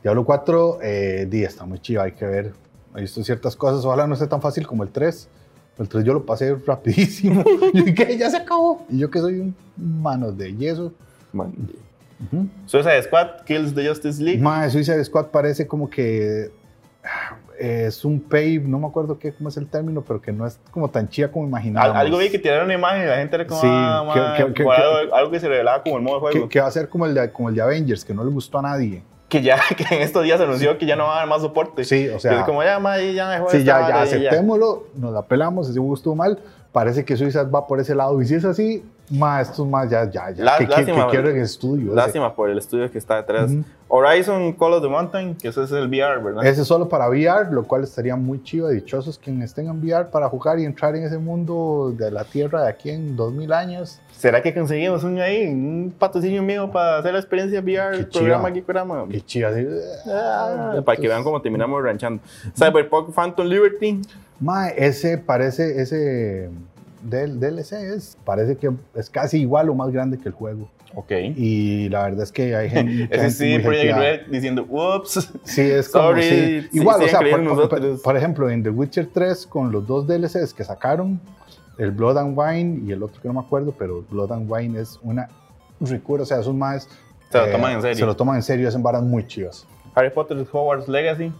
Diablo 0.03 0.25
4, 0.25 0.79
eh, 0.83 1.29
está 1.31 1.65
muy 1.65 1.79
chido, 1.79 2.01
hay 2.01 2.11
que 2.11 2.25
ver. 2.25 2.51
He 2.95 3.01
visto 3.01 3.23
ciertas 3.23 3.55
cosas, 3.55 3.85
ojalá 3.85 4.05
no 4.05 4.15
sea 4.17 4.27
tan 4.27 4.41
fácil 4.41 4.67
como 4.67 4.83
el 4.83 4.89
3. 4.89 5.29
El 5.79 5.87
3 5.87 6.03
yo 6.03 6.13
lo 6.13 6.25
pasé 6.25 6.55
rapidísimo. 6.67 7.43
y 7.73 7.83
dije, 7.83 8.17
ya 8.17 8.29
se 8.29 8.37
acabó. 8.37 8.85
Y 8.89 8.99
yo 8.99 9.09
que 9.09 9.19
soy 9.19 9.39
un 9.39 9.55
mano 9.77 10.31
de 10.33 10.53
yeso. 10.55 10.91
man. 11.31 11.53
Ujú. 12.31 12.47
Suicide 12.65 13.03
Squad, 13.03 13.43
Kills 13.45 13.73
the 13.73 13.87
Justice 13.87 14.21
League. 14.21 14.41
Mae, 14.41 14.69
Suicide 14.69 15.03
Squad 15.05 15.27
parece 15.27 15.67
como 15.67 15.89
que 15.89 16.49
es 17.59 18.05
un 18.05 18.19
pay, 18.19 18.59
no 18.59 18.77
me 18.79 18.87
acuerdo 18.87 19.17
qué, 19.17 19.33
cómo 19.33 19.49
es 19.49 19.57
el 19.57 19.67
término, 19.67 20.01
pero 20.07 20.21
que 20.21 20.31
no 20.31 20.45
es 20.45 20.59
como 20.71 20.89
tan 20.89 21.09
chida 21.09 21.31
como 21.31 21.47
imaginábamos. 21.47 21.95
algo 21.97 22.17
vi 22.19 22.29
que 22.29 22.37
tiraron 22.39 22.65
una 22.65 22.75
imagen 22.75 23.03
y 23.03 23.05
la 23.07 23.17
gente 23.17 23.35
era 23.35 23.47
como, 23.47 23.59
Sí, 23.61 23.67
ah, 23.69 24.33
que- 24.37 24.45
que- 24.45 24.53
que- 24.53 24.63
algo, 24.69 25.15
algo 25.15 25.31
que 25.31 25.39
se 25.39 25.47
revelaba 25.47 25.81
como 25.83 25.97
el 25.97 26.03
modo 26.03 26.15
de 26.15 26.19
juego. 26.21 26.49
que, 26.49 26.61
va 26.61 26.67
a 26.67 26.71
ser 26.71 26.87
como 26.89 27.05
el, 27.05 27.15
de, 27.15 27.31
como 27.31 27.49
el 27.49 27.55
de 27.55 27.61
Avengers, 27.61 28.05
que 28.05 28.13
no 28.13 28.23
le 28.23 28.29
gustó 28.31 28.59
a 28.59 28.61
nadie. 28.61 29.01
que 29.29 29.41
ya 29.41 29.57
que 29.77 29.83
en 29.95 30.01
estos 30.03 30.23
días 30.23 30.37
se 30.37 30.43
anunció 30.45 30.77
que 30.77 30.85
ya 30.85 30.95
no 30.95 31.03
va 31.05 31.15
a 31.15 31.17
haber 31.17 31.29
más 31.29 31.41
soporte. 31.41 31.83
Sí, 31.83 32.07
o 32.09 32.13
Que 32.13 32.19
sea, 32.19 32.45
como 32.45 32.63
ya, 32.63 32.79
ma, 32.79 32.97
ya 32.99 33.29
dejó 33.29 33.49
Sí, 33.49 33.63
ya, 33.63 33.87
ya 33.89 34.01
aceptémoslo, 34.03 34.87
nos 34.95 35.11
la 35.13 35.23
pelamos, 35.23 35.67
si 35.67 35.73
estuvo 35.73 36.15
mal. 36.15 36.39
parece 36.71 37.03
que 37.03 37.17
Suicide 37.17 37.45
va 37.45 37.65
por 37.67 37.79
ese 37.79 37.95
lado. 37.95 38.21
Y 38.21 38.25
si 38.25 38.35
es 38.35 38.45
así, 38.45 38.85
más 39.09 39.49
esto 39.49 39.65
más 39.65 39.89
ya, 39.89 40.09
ya, 40.09 40.31
ya. 40.31 40.43
La- 40.43 40.57
que, 40.57 40.67
lástima, 40.67 41.05
que 41.05 41.11
quiero 41.11 41.29
en 41.29 41.37
estudio. 41.41 41.87
ese. 41.87 41.95
Lástima 41.95 42.35
por 42.35 42.49
el 42.49 42.57
estudio 42.57 42.91
que 42.91 42.97
está 42.97 43.15
detrás. 43.17 43.51
Horizon 43.89 44.51
Call 44.53 44.73
of 44.73 44.81
the 44.81 44.89
Mountain, 44.89 45.35
que 45.35 45.47
ese 45.47 45.63
es 45.63 45.71
el 45.71 45.87
VR, 45.87 46.21
¿verdad? 46.21 46.45
Ese 46.45 46.61
es 46.63 46.67
solo 46.67 46.89
para 46.89 47.07
VR, 47.07 47.49
lo 47.51 47.63
cual 47.63 47.83
estaría 47.83 48.17
muy 48.17 48.43
chido. 48.43 48.67
Dichosos 48.67 49.17
quienes 49.17 49.57
en 49.57 49.69
VR 49.69 50.09
para 50.11 50.27
jugar 50.27 50.59
y 50.59 50.65
entrar 50.65 50.93
en 50.97 51.03
ese 51.03 51.17
mundo 51.17 51.93
de 51.97 52.11
la 52.11 52.25
Tierra 52.25 52.63
de 52.63 52.69
aquí 52.69 52.89
en 52.89 53.15
2000 53.15 53.53
años. 53.53 53.99
¿Será 54.11 54.41
que 54.41 54.53
conseguimos 54.53 55.05
un 55.05 55.19
ahí, 55.19 55.47
un 55.47 55.93
patrocinio 55.97 56.43
mío 56.43 56.69
para 56.69 56.97
hacer 56.97 57.13
la 57.13 57.19
experiencia 57.19 57.61
VR, 57.61 57.91
Qué 57.91 57.97
el 57.99 58.07
programa 58.07 58.43
chiva. 58.49 58.53
Geekorama? 58.55 59.05
Qué 59.09 59.21
chido. 59.21 59.47
así, 59.47 59.65
Ah, 60.11 60.81
para 60.85 60.97
que 60.99 61.07
vean 61.07 61.23
cómo 61.23 61.41
terminamos 61.41 61.81
ranchando. 61.81 62.21
Cyberpunk 62.57 63.13
Phantom 63.13 63.45
Liberty. 63.47 64.01
Mae, 64.41 64.73
ese 64.77 65.17
parece, 65.17 65.81
ese 65.81 66.49
del 67.09 67.39
DLC 67.39 67.73
es, 67.73 68.17
parece 68.25 68.55
que 68.57 68.71
es 68.95 69.09
casi 69.09 69.39
igual 69.41 69.69
o 69.69 69.75
más 69.75 69.91
grande 69.91 70.17
que 70.17 70.29
el 70.29 70.33
juego. 70.33 70.69
Ok. 70.95 71.11
Y 71.35 71.89
la 71.89 72.03
verdad 72.03 72.23
es 72.23 72.31
que 72.31 72.55
hay 72.55 72.69
gente. 72.71 73.07
Ese 73.15 73.31
sí, 73.31 73.59
Project. 73.59 73.97
Red 73.97 74.21
diciendo, 74.31 74.65
ups. 74.69 75.29
Sí, 75.43 75.61
es 75.61 75.89
como. 75.89 76.05
Sorry, 76.09 76.23
sí. 76.23 76.61
sí, 76.71 76.77
Igual, 76.79 76.95
o 77.01 77.07
siguen 77.07 77.19
sea, 77.19 77.43
por, 77.43 77.69
por- 77.69 78.01
por 78.01 78.17
ejemplo, 78.17 78.49
en 78.49 78.63
The 78.63 78.69
Witcher 78.69 79.09
3, 79.13 79.45
con 79.47 79.71
los 79.71 79.85
dos 79.85 80.07
DLCs 80.07 80.53
que 80.53 80.63
sacaron, 80.63 81.19
el 81.77 81.91
Blood 81.91 82.17
and 82.17 82.37
Wine 82.37 82.81
y 82.87 82.91
el 82.91 83.03
otro 83.03 83.21
que 83.21 83.27
no 83.27 83.35
me 83.35 83.41
acuerdo, 83.41 83.73
pero 83.77 84.03
Blood 84.09 84.31
and 84.31 84.51
Wine 84.51 84.79
es 84.79 84.99
una 85.03 85.29
ricura, 85.79 86.23
o 86.23 86.25
sea, 86.25 86.39
esos 86.39 86.55
más. 86.55 86.85
eh, 86.85 86.89
Se 87.31 87.37
lo 87.39 87.51
toman 87.51 87.71
en 87.73 87.81
serio. 87.81 87.97
Se 87.97 88.05
lo 88.05 88.15
toman 88.15 88.35
en 88.37 88.43
serio, 88.43 88.67
hacen 88.67 88.81
varas 88.81 89.03
muy 89.03 89.27
chivas. 89.27 89.67
Harry 89.93 90.09
Potter 90.09 90.37
Hogwarts 90.51 90.87
Legacy. 90.87 91.31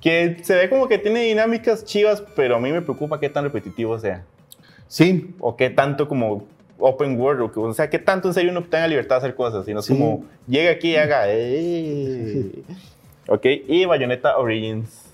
Que 0.00 0.36
se 0.44 0.54
ve 0.54 0.70
como 0.70 0.86
que 0.86 0.98
tiene 0.98 1.22
dinámicas 1.24 1.84
chivas, 1.84 2.22
pero 2.36 2.54
a 2.56 2.60
mí 2.60 2.70
me 2.70 2.80
preocupa 2.82 3.18
qué 3.18 3.28
tan 3.28 3.42
repetitivo 3.42 3.98
sea. 3.98 4.24
Sí, 4.88 5.34
O 5.38 5.56
qué 5.56 5.70
tanto 5.70 6.08
como 6.08 6.44
open 6.78 7.20
world, 7.20 7.42
o, 7.42 7.52
que, 7.52 7.60
o 7.60 7.72
sea, 7.74 7.90
qué 7.90 7.98
tanto 7.98 8.28
en 8.28 8.34
serio 8.34 8.50
uno 8.50 8.62
tenga 8.64 8.86
libertad 8.88 9.16
de 9.16 9.18
hacer 9.18 9.34
cosas, 9.34 9.64
sino 9.66 9.80
es 9.80 9.86
Sí. 9.86 9.92
como 9.94 10.24
llega 10.46 10.70
aquí 10.72 10.92
y 10.92 10.96
haga. 10.96 11.22
"Eh". 11.26 12.50
Ok, 13.28 13.44
y 13.68 13.84
Bayonetta 13.84 14.38
Origins. 14.38 15.04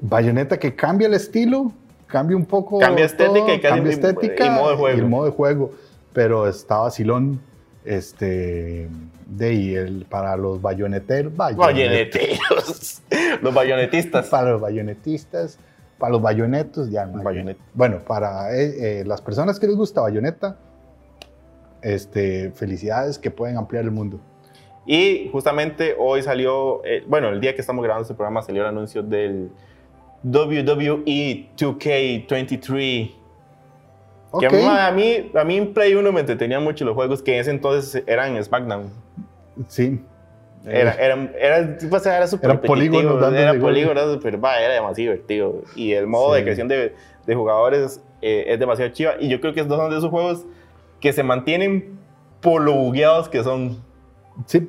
Bayonetta 0.00 0.58
que 0.58 0.74
cambia 0.74 1.06
el 1.08 1.14
estilo, 1.14 1.72
cambia 2.06 2.36
un 2.36 2.46
poco. 2.46 2.78
Cambia 2.78 3.04
estética 3.04 3.54
y 3.54 3.60
cambia 3.60 3.90
y- 3.90 3.94
estética 3.94 4.46
y 4.46 4.50
modo 4.50 4.70
de 4.70 4.76
juego. 4.76 4.96
y 4.96 5.00
el 5.00 5.06
modo 5.06 5.24
de 5.26 5.30
juego. 5.32 5.72
Pero 6.12 6.48
está 6.48 6.78
vacilón. 6.78 7.40
Este. 7.84 8.88
De 9.26 9.46
ahí, 9.46 9.74
el, 9.74 10.06
para 10.08 10.36
los 10.36 10.60
bayoneteros. 10.60 11.32
bayonet- 11.34 11.56
Bayoneteros. 11.56 13.02
Los 13.42 13.54
bayonetistas. 13.54 14.26
Para 14.28 14.50
los 14.50 14.60
bayonetistas, 14.60 15.58
para 16.00 16.12
los 16.12 16.22
bayonetos, 16.22 16.90
ya 16.90 17.06
no. 17.06 17.22
Bueno, 17.74 18.00
para 18.04 18.56
eh, 18.56 19.00
eh, 19.00 19.04
las 19.04 19.20
personas 19.20 19.60
que 19.60 19.68
les 19.68 19.76
gusta 19.76 20.00
bayoneta, 20.00 20.56
este, 21.82 22.50
felicidades 22.52 23.18
que 23.18 23.30
pueden 23.30 23.56
ampliar 23.56 23.84
el 23.84 23.92
mundo. 23.92 24.18
Y 24.86 25.28
justamente 25.30 25.94
hoy 25.96 26.22
salió, 26.22 26.84
eh, 26.84 27.04
bueno, 27.06 27.28
el 27.28 27.40
día 27.40 27.54
que 27.54 27.60
estamos 27.60 27.84
grabando 27.84 28.02
este 28.02 28.14
programa 28.14 28.42
salió 28.42 28.62
el 28.62 28.68
anuncio 28.68 29.02
del 29.02 29.50
WWE 30.24 31.50
2K23. 31.56 33.14
Ok. 34.32 34.40
Que 34.40 34.46
a 34.46 34.90
mí, 34.90 35.30
a 35.34 35.44
mí 35.44 35.56
en 35.56 35.74
Play 35.74 35.94
1 35.94 36.12
me 36.12 36.20
entretenían 36.20 36.64
mucho 36.64 36.84
los 36.84 36.94
juegos 36.94 37.22
que 37.22 37.34
en 37.34 37.40
ese 37.40 37.50
entonces 37.50 38.02
eran 38.06 38.42
SmackDown. 38.42 38.90
Sí. 39.68 40.00
Era, 40.66 40.92
era, 40.94 41.30
era, 41.38 41.78
pues, 41.88 42.04
era 42.06 42.26
súper 42.26 42.60
polígonos 42.60 43.32
Era 43.32 43.52
gol. 43.52 43.60
polígonos, 43.60 44.18
pero 44.22 44.36
era 44.38 44.74
demasiado 44.74 44.94
divertido. 45.12 45.62
Y 45.74 45.92
el 45.92 46.06
modo 46.06 46.34
de 46.34 46.40
Sí. 46.40 46.44
creación 46.44 46.68
de, 46.68 46.94
de 47.26 47.34
jugadores 47.34 48.02
eh, 48.20 48.44
es 48.48 48.58
demasiado 48.60 48.90
chiva. 48.92 49.12
Y 49.18 49.28
yo 49.28 49.40
creo 49.40 49.54
que 49.54 49.60
estos 49.60 49.76
son 49.78 49.90
de 49.90 49.96
esos 49.96 50.10
juegos 50.10 50.44
que 51.00 51.12
se 51.14 51.22
mantienen 51.22 51.98
por 52.42 52.60
lo 52.62 52.74
bugueados 52.74 53.28
que 53.30 53.42
son. 53.42 53.78
Sí. 54.46 54.68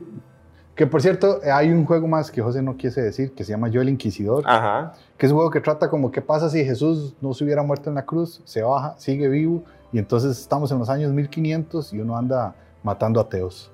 Que 0.75 0.87
por 0.87 1.01
cierto, 1.01 1.41
hay 1.53 1.69
un 1.69 1.85
juego 1.85 2.07
más 2.07 2.31
que 2.31 2.41
José 2.41 2.61
no 2.61 2.77
quise 2.77 3.01
decir, 3.01 3.33
que 3.33 3.43
se 3.43 3.51
llama 3.51 3.67
Yo 3.67 3.81
el 3.81 3.89
Inquisidor, 3.89 4.43
Ajá. 4.47 4.93
que 5.17 5.25
es 5.25 5.31
un 5.31 5.37
juego 5.37 5.51
que 5.51 5.59
trata 5.59 5.89
como 5.89 6.11
qué 6.11 6.21
pasa 6.21 6.49
si 6.49 6.63
Jesús 6.63 7.13
no 7.21 7.33
se 7.33 7.43
hubiera 7.43 7.61
muerto 7.61 7.89
en 7.89 7.95
la 7.95 8.05
cruz, 8.05 8.41
se 8.45 8.61
baja, 8.63 8.95
sigue 8.97 9.27
vivo, 9.27 9.63
y 9.91 9.99
entonces 9.99 10.39
estamos 10.39 10.71
en 10.71 10.79
los 10.79 10.89
años 10.89 11.11
1500 11.11 11.93
y 11.93 11.99
uno 11.99 12.17
anda 12.17 12.55
matando 12.83 13.19
ateos. 13.19 13.70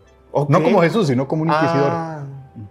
No 0.50 0.62
como 0.64 0.82
Jesús, 0.82 1.08
sino 1.08 1.28
como 1.28 1.44
un 1.44 1.50
inquisidor. 1.50 1.90
Ah, 1.92 2.24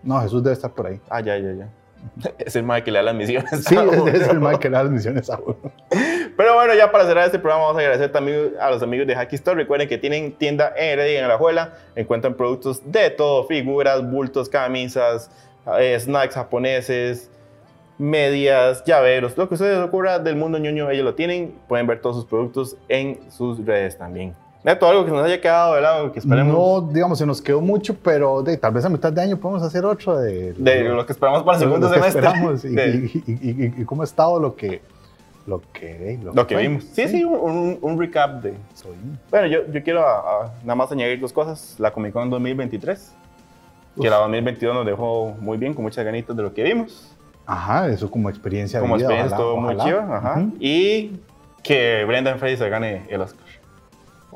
No, 0.03 0.21
Jesús 0.21 0.43
debe 0.43 0.55
estar 0.55 0.71
por 0.73 0.87
ahí. 0.87 1.01
ah, 1.09 1.21
ya, 1.21 1.37
ya, 1.39 1.53
ya. 1.53 1.69
Es 2.39 2.55
el 2.55 2.63
mal 2.63 2.85
que 2.85 2.91
le 2.93 2.99
da 2.99 3.03
las 3.05 3.15
misiones. 3.15 3.51
Sí, 3.65 3.75
es, 3.75 4.15
es 4.15 4.29
el 4.29 4.39
mal 4.41 4.59
que 4.59 4.69
le 4.71 4.77
da 4.77 4.85
las 4.85 4.93
misiones 4.93 5.29
a 5.31 5.39
uno. 5.45 5.57
Pero 6.37 6.55
bueno, 6.55 6.75
ya 6.75 6.93
para 6.93 7.07
cerrar 7.07 7.25
este 7.27 7.39
programa 7.39 7.65
vamos 7.65 7.79
a 7.79 7.81
agradecer 7.81 8.13
también 8.13 8.53
a 8.61 8.71
los 8.71 8.83
amigos 8.83 9.07
de 9.07 9.15
Hacky 9.17 9.37
Store. 9.37 9.57
Recuerden 9.57 9.89
que 9.89 9.99
tienen 9.99 10.33
tienda 10.33 10.73
en 10.77 10.91
Heredia 10.91 11.15
y 11.15 11.17
en 11.17 11.25
Alajuela. 11.25 11.73
Encuentran 11.97 12.35
productos 12.35 12.83
de 12.93 13.11
todo, 13.11 13.45
figuras, 13.47 14.09
bultos, 14.09 14.49
camisas, 14.49 15.31
eh, 15.79 15.99
snacks 15.99 16.35
japoneses, 16.35 17.31
medias, 17.99 18.85
llaveros, 18.85 19.37
lo 19.39 19.49
que 19.49 19.55
ustedes 19.55 19.79
ocurra 19.79 20.19
del 20.19 20.37
mundo 20.37 20.59
ñoño, 20.59 20.91
ellos 20.91 21.05
lo 21.05 21.15
tienen. 21.15 21.55
Pueden 21.67 21.87
ver 21.87 22.01
todos 22.01 22.17
sus 22.17 22.27
productos 22.27 22.77
en 22.89 23.19
sus 23.31 23.65
redes 23.65 23.97
también. 23.97 24.35
Neto, 24.65 24.89
algo 24.89 25.05
que 25.05 25.13
nos 25.13 25.25
haya 25.25 25.41
quedado 25.41 25.81
lado, 25.81 26.11
que 26.13 26.19
esperemos. 26.19 26.53
No, 26.53 26.93
digamos, 26.93 27.19
se 27.19 27.27
nos 27.27 27.41
quedó 27.41 27.61
mucho, 27.61 27.95
pero 28.03 28.43
de, 28.43 28.57
tal 28.57 28.73
vez 28.73 28.85
a 28.85 28.89
mitad 28.89 29.13
de 29.13 29.21
año 29.23 29.37
podemos 29.37 29.63
hacer 29.63 29.85
otro 29.85 30.19
de, 30.19 30.55
De 30.55 30.83
lo 30.85 31.07
que 31.07 31.13
esperamos 31.13 31.45
para 31.45 31.59
el 31.59 31.63
segundo 31.65 31.89
lo 31.89 31.95
que 31.95 32.11
semestre. 32.11 32.71
y, 33.27 33.33
y- 33.33 33.51
y- 33.77 33.83
y- 33.83 33.85
cómo 33.85 34.03
ha 34.03 34.05
estado 34.05 34.41
lo 34.41 34.57
que 34.57 34.83
lo 35.47 35.61
que 35.73 36.19
lo 36.21 36.45
que 36.49 36.55
fue. 36.57 36.63
vimos. 36.67 36.83
Sí, 36.93 37.07
sí, 37.07 37.23
un, 37.23 37.35
un- 37.39 37.79
un 37.81 38.01
recap 38.01 38.43
de, 38.43 38.55
Soy- 38.75 38.97
Bueno, 39.31 39.47
yo, 39.47 39.61
yo 39.73 39.83
quiero 39.85 40.01
ah, 40.05 40.23
ah, 40.27 40.53
nada 40.63 40.75
más 40.75 40.91
añadir 40.91 41.21
dos 41.21 41.33
cosas. 41.33 41.77
La 41.79 41.93
Comic 41.93 42.13
Con 42.13 42.29
2023, 42.29 43.15
que 44.01 44.11
la 44.11 44.17
2022 44.17 44.75
nos 44.75 44.85
dejó 44.85 45.37
muy 45.39 45.59
bien, 45.59 45.75
con 45.75 45.85
muchas 45.85 46.05
ganitas 46.05 46.37
de 46.37 46.43
lo 46.43 46.53
que 46.53 46.65
vimos. 46.65 47.13
Ajá, 47.47 47.89
eso 47.89 48.11
como 48.11 48.29
experiencia 48.29 48.81
Como 48.81 48.97
de 48.99 49.05
vida. 49.05 49.15
experiencia 49.15 49.39
ojalá, 49.39 49.61
muy 49.61 49.75
ojalá. 49.77 49.85
chiva. 49.85 50.17
Ajá. 50.19 50.41
Ujú. 50.41 50.53
Y 50.59 51.21
que 51.63 52.05
Brendan 52.05 52.41
Fraser 52.41 52.69
gane 52.69 53.07
el 53.09 53.21
Oscar. 53.21 53.47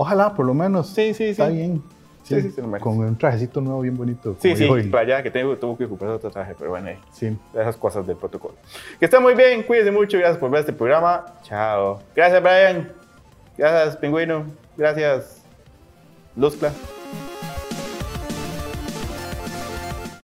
Ojalá, 0.02 0.32
por 0.32 0.46
lo 0.46 0.54
menos. 0.54 0.86
Sí, 0.86 1.12
sí, 1.12 1.24
sí. 1.24 1.30
Está 1.32 1.48
bien. 1.48 1.82
Sí, 2.22 2.40
sí, 2.40 2.62
merece. 2.62 2.80
Con 2.82 2.98
un 3.00 3.18
trajecito 3.18 3.60
nuevo 3.60 3.82
bien 3.82 3.98
bonito. 3.98 4.34
Sí, 4.40 4.56
sí, 4.56 4.64
hoy. 4.66 4.84
playa 4.84 5.22
que 5.22 5.30
tengo, 5.30 5.54
tuvo 5.58 5.76
que 5.76 5.84
recuperar 5.84 6.14
otro 6.14 6.30
traje, 6.30 6.54
pero 6.58 6.70
bueno, 6.70 6.88
eh, 6.88 6.98
Sí. 7.12 7.36
esas 7.52 7.76
cosas 7.76 8.06
del 8.06 8.16
protocolo. 8.16 8.54
Que 8.98 9.04
estén 9.04 9.22
muy 9.22 9.34
bien, 9.34 9.62
cuídense 9.62 9.90
mucho, 9.90 10.16
gracias 10.16 10.38
por 10.38 10.50
ver 10.50 10.60
este 10.60 10.72
programa. 10.72 11.26
Chao. 11.42 12.00
Gracias, 12.16 12.42
Brian. 12.42 12.92
Gracias, 13.58 13.96
Pingüino. 13.98 14.44
Gracias, 14.78 15.42
Luzcla. 16.34 16.72